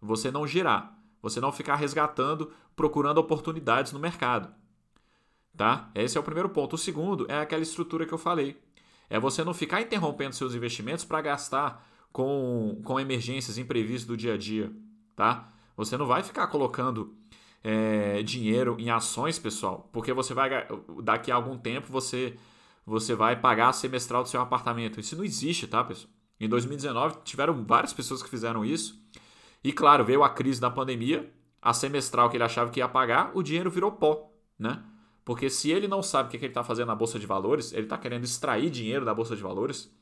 Você 0.00 0.30
não 0.30 0.46
girar, 0.46 0.97
você 1.22 1.40
não 1.40 1.52
ficar 1.52 1.76
resgatando, 1.76 2.52
procurando 2.76 3.18
oportunidades 3.18 3.92
no 3.92 3.98
mercado. 3.98 4.52
Tá? 5.56 5.90
Esse 5.94 6.16
é 6.16 6.20
o 6.20 6.24
primeiro 6.24 6.48
ponto. 6.48 6.74
O 6.74 6.78
segundo 6.78 7.26
é 7.28 7.40
aquela 7.40 7.62
estrutura 7.62 8.06
que 8.06 8.14
eu 8.14 8.18
falei. 8.18 8.60
É 9.10 9.18
você 9.18 9.42
não 9.42 9.54
ficar 9.54 9.80
interrompendo 9.80 10.34
seus 10.34 10.54
investimentos 10.54 11.04
para 11.04 11.20
gastar 11.20 11.86
com, 12.12 12.80
com 12.84 13.00
emergências 13.00 13.58
imprevistas 13.58 14.06
do 14.06 14.16
dia 14.16 14.34
a 14.34 14.38
dia. 14.38 14.72
Tá? 15.16 15.48
Você 15.76 15.96
não 15.96 16.06
vai 16.06 16.22
ficar 16.22 16.46
colocando 16.46 17.16
é, 17.62 18.22
dinheiro 18.22 18.76
em 18.78 18.90
ações, 18.90 19.38
pessoal, 19.38 19.88
porque 19.92 20.12
você 20.12 20.32
vai 20.32 20.66
daqui 21.02 21.30
a 21.30 21.34
algum 21.34 21.56
tempo 21.56 21.90
você 21.90 22.36
você 22.86 23.14
vai 23.14 23.38
pagar 23.38 23.68
a 23.68 23.72
semestral 23.72 24.22
do 24.22 24.30
seu 24.30 24.40
apartamento. 24.40 24.98
Isso 24.98 25.14
não 25.14 25.22
existe, 25.22 25.66
tá, 25.66 25.84
pessoal? 25.84 26.10
Em 26.40 26.48
2019 26.48 27.18
tiveram 27.22 27.62
várias 27.64 27.92
pessoas 27.92 28.22
que 28.22 28.30
fizeram 28.30 28.64
isso. 28.64 28.98
E 29.62 29.72
claro, 29.72 30.04
veio 30.04 30.22
a 30.22 30.30
crise 30.30 30.60
da 30.60 30.70
pandemia, 30.70 31.32
a 31.60 31.72
semestral 31.72 32.30
que 32.30 32.36
ele 32.36 32.44
achava 32.44 32.70
que 32.70 32.80
ia 32.80 32.88
pagar, 32.88 33.32
o 33.34 33.42
dinheiro 33.42 33.70
virou 33.70 33.92
pó, 33.92 34.30
né? 34.58 34.82
Porque 35.24 35.50
se 35.50 35.70
ele 35.70 35.86
não 35.86 36.02
sabe 36.02 36.28
o 36.28 36.30
que 36.30 36.36
ele 36.38 36.46
está 36.46 36.64
fazendo 36.64 36.88
na 36.88 36.94
bolsa 36.94 37.18
de 37.18 37.26
valores, 37.26 37.72
ele 37.72 37.82
está 37.82 37.98
querendo 37.98 38.24
extrair 38.24 38.70
dinheiro 38.70 39.04
da 39.04 39.12
bolsa 39.12 39.36
de 39.36 39.42
valores, 39.42 39.94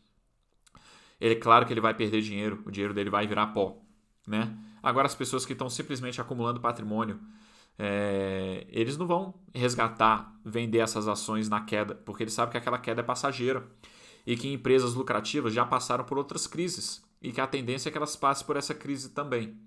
ele 1.20 1.34
é 1.34 1.38
claro 1.38 1.66
que 1.66 1.72
ele 1.72 1.80
vai 1.80 1.94
perder 1.94 2.20
dinheiro, 2.20 2.62
o 2.66 2.70
dinheiro 2.70 2.94
dele 2.94 3.10
vai 3.10 3.26
virar 3.26 3.48
pó, 3.48 3.78
né? 4.26 4.56
Agora 4.82 5.06
as 5.06 5.14
pessoas 5.14 5.44
que 5.44 5.52
estão 5.52 5.68
simplesmente 5.68 6.20
acumulando 6.20 6.60
patrimônio, 6.60 7.18
é, 7.78 8.66
eles 8.70 8.96
não 8.96 9.06
vão 9.06 9.34
resgatar, 9.54 10.38
vender 10.44 10.78
essas 10.78 11.08
ações 11.08 11.48
na 11.48 11.62
queda, 11.62 11.94
porque 11.94 12.22
eles 12.22 12.32
sabem 12.32 12.52
que 12.52 12.58
aquela 12.58 12.78
queda 12.78 13.00
é 13.00 13.04
passageira 13.04 13.66
e 14.26 14.36
que 14.36 14.52
empresas 14.52 14.94
lucrativas 14.94 15.52
já 15.52 15.64
passaram 15.64 16.04
por 16.04 16.18
outras 16.18 16.46
crises 16.46 17.05
e 17.20 17.33
que 17.33 17.40
a 17.40 17.46
tendência 17.46 17.88
é 17.88 17.92
que 17.92 17.98
elas 17.98 18.16
passem 18.16 18.46
por 18.46 18.57
essa 18.57 18.74
crise 18.74 19.11
também, 19.11 19.59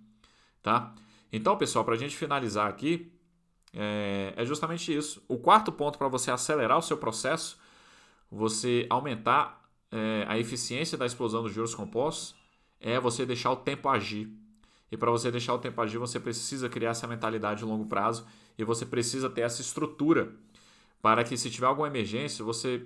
tá? 0.62 0.94
Então, 1.32 1.58
pessoal, 1.58 1.86
para 1.86 1.96
a 1.96 1.98
gente 1.98 2.16
finalizar 2.16 2.68
aqui, 2.68 3.12
é, 3.74 4.34
é 4.36 4.46
justamente 4.46 4.96
isso. 4.96 5.24
O 5.28 5.38
quarto 5.38 5.72
ponto 5.72 5.98
para 5.98 6.08
você 6.08 6.32
acelerar 6.32 6.78
o 6.78 6.82
seu 6.82 6.98
processo, 6.98 7.60
você 8.32 8.86
aumentar 8.90 9.70
é, 9.92 10.26
a 10.28 10.38
eficiência 10.38 10.98
da 10.98 11.06
explosão 11.06 11.44
dos 11.44 11.54
juros 11.54 11.76
compostos, 11.76 12.36
é 12.80 13.00
você 13.00 13.26
deixar 13.26 13.52
o 13.52 13.58
tempo 13.58 13.90
agir. 13.90 14.32
E 14.92 14.98
para 14.98 15.12
você 15.12 15.30
deixar 15.30 15.54
o 15.54 15.60
tempo 15.60 15.80
agir, 15.82 15.98
você 15.98 16.20
precisa 16.20 16.68
criar 16.68 16.92
essa 16.92 17.08
mentalidade 17.08 17.60
de 17.60 17.66
longo 17.66 17.86
prazo 17.86 18.26
e 18.58 18.64
você 18.64 18.86
precisa 18.86 19.30
ter 19.30 19.42
essa 19.42 19.62
estrutura 19.62 20.34
para 21.02 21.24
que, 21.24 21.38
se 21.38 21.50
tiver 21.50 21.68
alguma 21.68 21.88
emergência, 21.88 22.44
você 22.44 22.86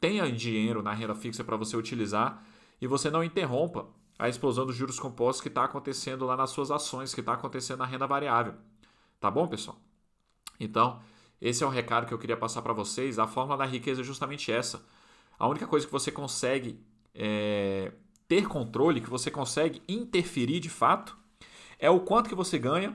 tenha 0.00 0.30
dinheiro 0.30 0.82
na 0.82 0.92
renda 0.92 1.14
fixa 1.14 1.42
para 1.42 1.56
você 1.56 1.76
utilizar 1.76 2.44
e 2.80 2.86
você 2.86 3.10
não 3.10 3.22
interrompa 3.22 3.86
a 4.18 4.28
explosão 4.28 4.66
dos 4.66 4.76
juros 4.76 4.98
compostos 4.98 5.40
que 5.40 5.48
está 5.48 5.64
acontecendo 5.64 6.26
lá 6.26 6.36
nas 6.36 6.50
suas 6.50 6.70
ações, 6.70 7.14
que 7.14 7.20
está 7.20 7.32
acontecendo 7.32 7.78
na 7.78 7.86
renda 7.86 8.06
variável. 8.06 8.54
Tá 9.18 9.30
bom, 9.30 9.46
pessoal? 9.46 9.78
Então, 10.58 11.00
esse 11.40 11.64
é 11.64 11.66
o 11.66 11.70
recado 11.70 12.06
que 12.06 12.12
eu 12.12 12.18
queria 12.18 12.36
passar 12.36 12.60
para 12.60 12.72
vocês. 12.72 13.18
A 13.18 13.26
fórmula 13.26 13.56
da 13.56 13.64
riqueza 13.64 14.02
é 14.02 14.04
justamente 14.04 14.52
essa. 14.52 14.84
A 15.38 15.48
única 15.48 15.66
coisa 15.66 15.86
que 15.86 15.92
você 15.92 16.12
consegue 16.12 16.78
é, 17.14 17.92
ter 18.28 18.46
controle, 18.46 19.00
que 19.00 19.08
você 19.08 19.30
consegue 19.30 19.82
interferir 19.88 20.60
de 20.60 20.68
fato, 20.68 21.16
é 21.78 21.88
o 21.88 22.00
quanto 22.00 22.28
que 22.28 22.34
você 22.34 22.58
ganha. 22.58 22.94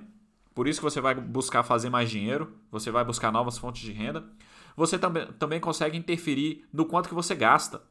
Por 0.53 0.67
isso 0.67 0.79
que 0.79 0.83
você 0.83 1.01
vai 1.01 1.15
buscar 1.15 1.63
fazer 1.63 1.89
mais 1.89 2.09
dinheiro, 2.09 2.55
você 2.71 2.91
vai 2.91 3.03
buscar 3.03 3.31
novas 3.31 3.57
fontes 3.57 3.81
de 3.81 3.91
renda. 3.91 4.29
Você 4.77 4.99
também, 4.99 5.25
também 5.33 5.59
consegue 5.59 5.97
interferir 5.97 6.65
no 6.71 6.85
quanto 6.85 7.09
que 7.09 7.15
você 7.15 7.33
gasta. 7.33 7.81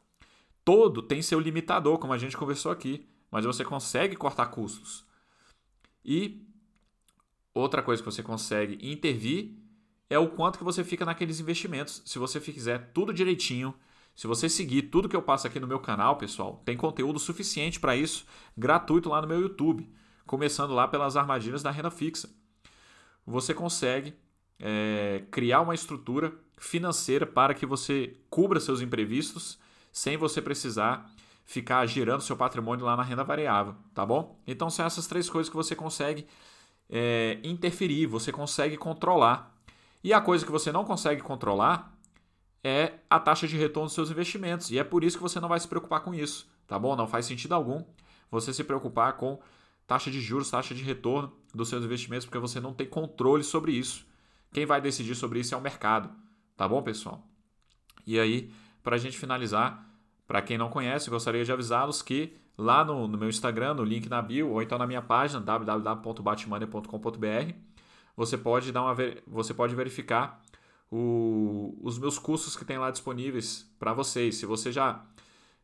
Todo 0.64 1.02
tem 1.02 1.20
seu 1.20 1.38
limitador, 1.38 1.98
como 1.98 2.12
a 2.12 2.18
gente 2.18 2.36
conversou 2.36 2.72
aqui, 2.72 3.06
mas 3.30 3.44
você 3.44 3.64
consegue 3.64 4.16
cortar 4.16 4.46
custos. 4.46 5.04
E 6.04 6.46
outra 7.52 7.82
coisa 7.82 8.02
que 8.02 8.10
você 8.10 8.22
consegue 8.22 8.78
intervir 8.80 9.52
é 10.08 10.18
o 10.18 10.28
quanto 10.28 10.58
que 10.58 10.64
você 10.64 10.84
fica 10.84 11.04
naqueles 11.04 11.40
investimentos. 11.40 12.02
Se 12.04 12.18
você 12.18 12.40
fizer 12.40 12.92
tudo 12.92 13.12
direitinho, 13.12 13.74
se 14.14 14.26
você 14.26 14.48
seguir 14.48 14.82
tudo 14.82 15.08
que 15.08 15.16
eu 15.16 15.22
passo 15.22 15.46
aqui 15.46 15.58
no 15.58 15.66
meu 15.66 15.80
canal, 15.80 16.16
pessoal, 16.16 16.62
tem 16.64 16.76
conteúdo 16.76 17.18
suficiente 17.18 17.80
para 17.80 17.96
isso, 17.96 18.24
gratuito 18.56 19.08
lá 19.08 19.20
no 19.20 19.26
meu 19.26 19.40
YouTube, 19.40 19.90
começando 20.24 20.72
lá 20.72 20.86
pelas 20.86 21.16
armadilhas 21.16 21.62
da 21.62 21.70
renda 21.70 21.90
fixa. 21.90 22.30
Você 23.26 23.52
consegue 23.52 24.14
é, 24.58 25.24
criar 25.30 25.62
uma 25.62 25.74
estrutura 25.74 26.32
financeira 26.56 27.26
para 27.26 27.54
que 27.54 27.66
você 27.66 28.16
cubra 28.30 28.60
seus 28.60 28.80
imprevistos 28.80 29.58
sem 29.94 30.16
você 30.16 30.42
precisar 30.42 31.08
ficar 31.44 31.86
girando 31.86 32.20
seu 32.20 32.36
patrimônio 32.36 32.84
lá 32.84 32.96
na 32.96 33.04
renda 33.04 33.22
variável, 33.22 33.76
tá 33.94 34.04
bom? 34.04 34.40
Então 34.44 34.68
são 34.68 34.84
essas 34.84 35.06
três 35.06 35.30
coisas 35.30 35.48
que 35.48 35.54
você 35.54 35.76
consegue 35.76 36.26
é, 36.90 37.38
interferir, 37.44 38.06
você 38.06 38.32
consegue 38.32 38.76
controlar. 38.76 39.56
E 40.02 40.12
a 40.12 40.20
coisa 40.20 40.44
que 40.44 40.50
você 40.50 40.72
não 40.72 40.84
consegue 40.84 41.22
controlar 41.22 41.96
é 42.62 42.94
a 43.08 43.20
taxa 43.20 43.46
de 43.46 43.56
retorno 43.56 43.86
dos 43.86 43.94
seus 43.94 44.10
investimentos. 44.10 44.72
E 44.72 44.78
é 44.80 44.82
por 44.82 45.04
isso 45.04 45.16
que 45.16 45.22
você 45.22 45.38
não 45.38 45.48
vai 45.48 45.60
se 45.60 45.68
preocupar 45.68 46.00
com 46.00 46.12
isso, 46.12 46.48
tá 46.66 46.76
bom? 46.76 46.96
Não 46.96 47.06
faz 47.06 47.26
sentido 47.26 47.54
algum 47.54 47.84
você 48.28 48.52
se 48.52 48.64
preocupar 48.64 49.12
com 49.12 49.38
taxa 49.86 50.10
de 50.10 50.20
juros, 50.20 50.50
taxa 50.50 50.74
de 50.74 50.82
retorno 50.82 51.32
dos 51.54 51.68
seus 51.68 51.84
investimentos, 51.84 52.26
porque 52.26 52.38
você 52.38 52.58
não 52.58 52.74
tem 52.74 52.88
controle 52.88 53.44
sobre 53.44 53.70
isso. 53.70 54.04
Quem 54.52 54.66
vai 54.66 54.80
decidir 54.80 55.14
sobre 55.14 55.38
isso 55.38 55.54
é 55.54 55.58
o 55.58 55.60
mercado, 55.60 56.10
tá 56.56 56.66
bom, 56.66 56.82
pessoal? 56.82 57.24
E 58.04 58.18
aí, 58.18 58.50
para 58.84 58.94
a 58.96 58.98
gente 58.98 59.18
finalizar, 59.18 59.88
para 60.28 60.42
quem 60.42 60.58
não 60.58 60.68
conhece, 60.68 61.10
gostaria 61.10 61.44
de 61.44 61.50
avisá-los 61.50 62.02
que 62.02 62.36
lá 62.56 62.84
no, 62.84 63.08
no, 63.08 63.18
meu 63.18 63.28
Instagram, 63.28 63.74
no 63.74 63.82
link 63.82 64.08
na 64.08 64.22
bio, 64.22 64.50
ou 64.50 64.62
então 64.62 64.78
na 64.78 64.86
minha 64.86 65.02
página 65.02 65.40
www.batmania.com.br, 65.40 67.52
você 68.16 68.38
pode 68.38 68.70
dar 68.70 68.82
uma 68.82 68.94
você 69.26 69.52
pode 69.52 69.74
verificar 69.74 70.40
o, 70.90 71.76
os 71.82 71.98
meus 71.98 72.16
cursos 72.18 72.54
que 72.54 72.64
tem 72.64 72.78
lá 72.78 72.92
disponíveis 72.92 73.68
para 73.78 73.92
vocês. 73.92 74.36
Se 74.36 74.46
você 74.46 74.70
já 74.70 75.04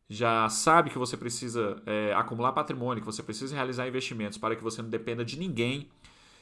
já 0.09 0.49
sabe 0.49 0.89
que 0.89 0.97
você 0.97 1.15
precisa 1.15 1.81
é, 1.85 2.13
acumular 2.13 2.51
patrimônio, 2.51 3.01
que 3.01 3.05
você 3.05 3.23
precisa 3.23 3.55
realizar 3.55 3.87
investimentos 3.87 4.37
para 4.37 4.57
que 4.57 4.63
você 4.63 4.81
não 4.81 4.89
dependa 4.89 5.23
de 5.23 5.39
ninguém 5.39 5.89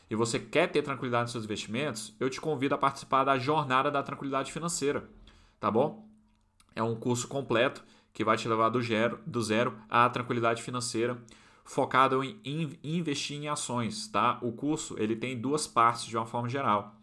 e 0.09 0.15
você 0.15 0.39
quer 0.39 0.71
ter 0.71 0.81
tranquilidade 0.81 1.25
nos 1.25 1.33
seus 1.33 1.43
investimentos, 1.43 2.15
eu 2.19 2.31
te 2.31 2.41
convido 2.41 2.73
a 2.73 2.79
participar 2.79 3.25
da 3.25 3.37
Jornada 3.37 3.91
da 3.91 4.01
Tranquilidade 4.01 4.51
Financeira, 4.51 5.07
tá 5.59 5.69
bom? 5.69 6.08
É 6.75 6.83
um 6.83 6.95
curso 6.95 7.27
completo 7.27 7.83
que 8.13 8.23
vai 8.23 8.37
te 8.37 8.47
levar 8.47 8.69
do 8.69 8.81
zero, 8.81 9.19
do 9.25 9.41
zero 9.41 9.77
à 9.89 10.09
tranquilidade 10.09 10.61
financeira, 10.61 11.17
focado 11.63 12.23
em 12.23 12.77
investir 12.83 13.37
em 13.37 13.47
ações, 13.47 14.07
tá? 14.07 14.39
O 14.41 14.51
curso 14.51 14.95
ele 14.97 15.15
tem 15.15 15.39
duas 15.39 15.67
partes 15.67 16.05
de 16.05 16.17
uma 16.17 16.25
forma 16.25 16.49
geral. 16.49 16.95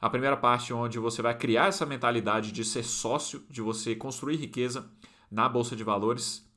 A 0.00 0.08
primeira 0.08 0.36
parte 0.36 0.72
onde 0.72 0.98
você 0.98 1.20
vai 1.20 1.36
criar 1.36 1.66
essa 1.66 1.84
mentalidade 1.84 2.52
de 2.52 2.64
ser 2.64 2.84
sócio, 2.84 3.44
de 3.50 3.60
você 3.60 3.96
construir 3.96 4.36
riqueza 4.36 4.88
na 5.30 5.48
bolsa 5.48 5.74
de 5.74 5.82
valores, 5.82 6.48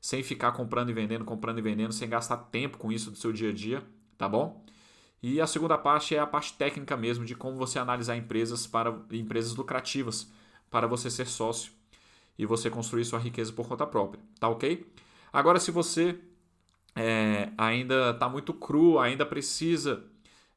sem 0.00 0.22
ficar 0.22 0.52
comprando 0.52 0.90
e 0.90 0.92
vendendo, 0.92 1.24
comprando 1.24 1.58
e 1.58 1.62
vendendo, 1.62 1.92
sem 1.92 2.08
gastar 2.08 2.36
tempo 2.36 2.78
com 2.78 2.92
isso 2.92 3.10
do 3.10 3.18
seu 3.18 3.32
dia 3.32 3.50
a 3.50 3.52
dia, 3.52 3.82
tá 4.16 4.28
bom? 4.28 4.64
E 5.20 5.40
a 5.40 5.46
segunda 5.46 5.76
parte 5.76 6.14
é 6.14 6.18
a 6.18 6.26
parte 6.26 6.52
técnica 6.52 6.96
mesmo 6.96 7.24
de 7.24 7.34
como 7.34 7.56
você 7.56 7.78
analisar 7.78 8.16
empresas 8.16 8.66
para 8.66 8.94
empresas 9.10 9.56
lucrativas, 9.56 10.30
para 10.70 10.86
você 10.86 11.10
ser 11.10 11.26
sócio 11.26 11.72
e 12.38 12.46
você 12.46 12.68
construir 12.70 13.04
sua 13.04 13.18
riqueza 13.18 13.52
por 13.52 13.68
conta 13.68 13.86
própria, 13.86 14.22
tá 14.40 14.48
ok? 14.48 14.86
Agora, 15.32 15.58
se 15.60 15.70
você 15.70 16.18
é, 16.94 17.50
ainda 17.56 18.10
está 18.10 18.28
muito 18.28 18.52
cru, 18.52 18.98
ainda 18.98 19.24
precisa 19.26 20.04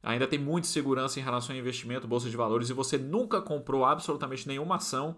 ainda 0.02 0.26
tem 0.26 0.38
muita 0.38 0.66
segurança 0.66 1.18
em 1.18 1.22
relação 1.22 1.54
ao 1.54 1.60
investimento, 1.60 2.06
bolsa 2.06 2.30
de 2.30 2.36
valores, 2.36 2.70
e 2.70 2.72
você 2.72 2.96
nunca 2.96 3.40
comprou 3.40 3.84
absolutamente 3.84 4.46
nenhuma 4.46 4.76
ação, 4.76 5.16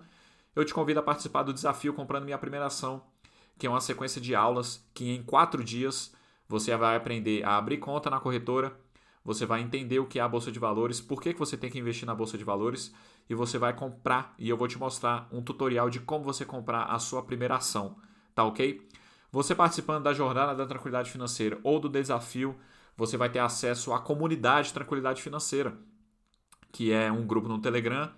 eu 0.55 0.65
te 0.65 0.75
convido 0.75 1.01
a 1.01 1.03
participar 1.03 1.43
do 1.43 1.53
desafio 1.53 1.95
comprando 1.95 2.25
minha 2.25 2.39
primeira 2.39 2.67
ação, 2.67 3.03
que 3.59 3.67
é 3.67 3.71
uma 3.71 3.81
sequência 3.81 4.21
de 4.21 4.35
aulas 4.35 4.85
que 4.95 5.11
em 5.11 5.23
quatro 5.23 5.63
dias 5.63 6.13
você 6.49 6.75
vai 6.77 6.97
aprender 6.97 7.45
a 7.45 7.57
abrir 7.57 7.79
conta 7.79 8.11
na 8.11 8.19
corretora, 8.19 8.77
você 9.25 9.45
vai 9.45 9.61
entender 9.61 9.99
o 9.99 10.07
que 10.07 10.19
é 10.19 10.23
a 10.23 10.29
bolsa 10.29 10.51
de 10.51 10.59
valores, 10.59 11.01
por 11.01 11.21
que, 11.21 11.33
que 11.33 11.39
você 11.39 11.57
tem 11.57 11.71
que 11.71 11.79
investir 11.79 12.07
na 12.07 12.15
bolsa 12.15 12.39
de 12.39 12.45
valores, 12.45 12.95
e 13.29 13.35
você 13.35 13.59
vai 13.59 13.75
comprar, 13.75 14.35
e 14.39 14.49
eu 14.49 14.57
vou 14.57 14.67
te 14.67 14.79
mostrar 14.79 15.29
um 15.31 15.43
tutorial 15.43 15.91
de 15.91 16.01
como 16.01 16.25
você 16.25 16.45
comprar 16.45 16.85
a 16.85 16.99
sua 16.99 17.23
primeira 17.23 17.57
ação, 17.57 17.97
tá 18.35 18.45
ok? 18.45 18.87
Você 19.31 19.55
participando 19.55 20.05
da 20.05 20.13
jornada 20.13 20.55
da 20.55 20.67
tranquilidade 20.67 21.11
financeira 21.11 21.59
ou 21.63 21.79
do 21.79 21.89
desafio 21.89 22.57
você 23.01 23.17
vai 23.17 23.31
ter 23.31 23.39
acesso 23.39 23.95
à 23.95 23.99
comunidade 23.99 24.75
Tranquilidade 24.75 25.23
Financeira, 25.23 25.75
que 26.71 26.93
é 26.93 27.11
um 27.11 27.27
grupo 27.27 27.49
no 27.49 27.59
Telegram, 27.59 28.13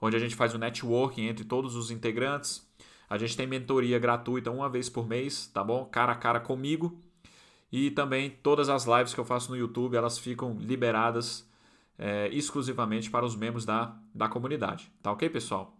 onde 0.00 0.16
a 0.16 0.18
gente 0.18 0.34
faz 0.34 0.52
o 0.52 0.56
um 0.56 0.60
networking 0.60 1.26
entre 1.26 1.44
todos 1.44 1.76
os 1.76 1.92
integrantes. 1.92 2.68
A 3.08 3.16
gente 3.16 3.36
tem 3.36 3.46
mentoria 3.46 3.96
gratuita 3.96 4.50
uma 4.50 4.68
vez 4.68 4.88
por 4.88 5.06
mês, 5.06 5.46
tá 5.46 5.62
bom? 5.62 5.84
Cara 5.84 6.12
a 6.12 6.16
cara 6.16 6.40
comigo. 6.40 6.98
E 7.70 7.90
também 7.90 8.30
todas 8.30 8.68
as 8.68 8.84
lives 8.84 9.12
que 9.12 9.20
eu 9.20 9.24
faço 9.24 9.50
no 9.50 9.56
YouTube, 9.56 9.96
elas 9.96 10.18
ficam 10.18 10.56
liberadas 10.58 11.48
é, 11.98 12.28
exclusivamente 12.28 13.10
para 13.10 13.24
os 13.24 13.36
membros 13.36 13.64
da, 13.64 13.96
da 14.14 14.28
comunidade. 14.28 14.92
Tá 15.02 15.12
ok, 15.12 15.28
pessoal? 15.28 15.76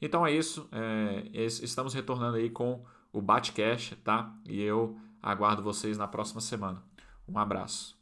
Então 0.00 0.26
é 0.26 0.32
isso. 0.32 0.68
É, 0.70 1.24
estamos 1.34 1.94
retornando 1.94 2.36
aí 2.36 2.50
com 2.50 2.84
o 3.12 3.20
Batcash, 3.20 3.96
tá? 4.04 4.32
E 4.48 4.60
eu 4.60 4.98
aguardo 5.22 5.62
vocês 5.62 5.98
na 5.98 6.06
próxima 6.06 6.40
semana. 6.40 6.82
Um 7.26 7.38
abraço. 7.38 7.97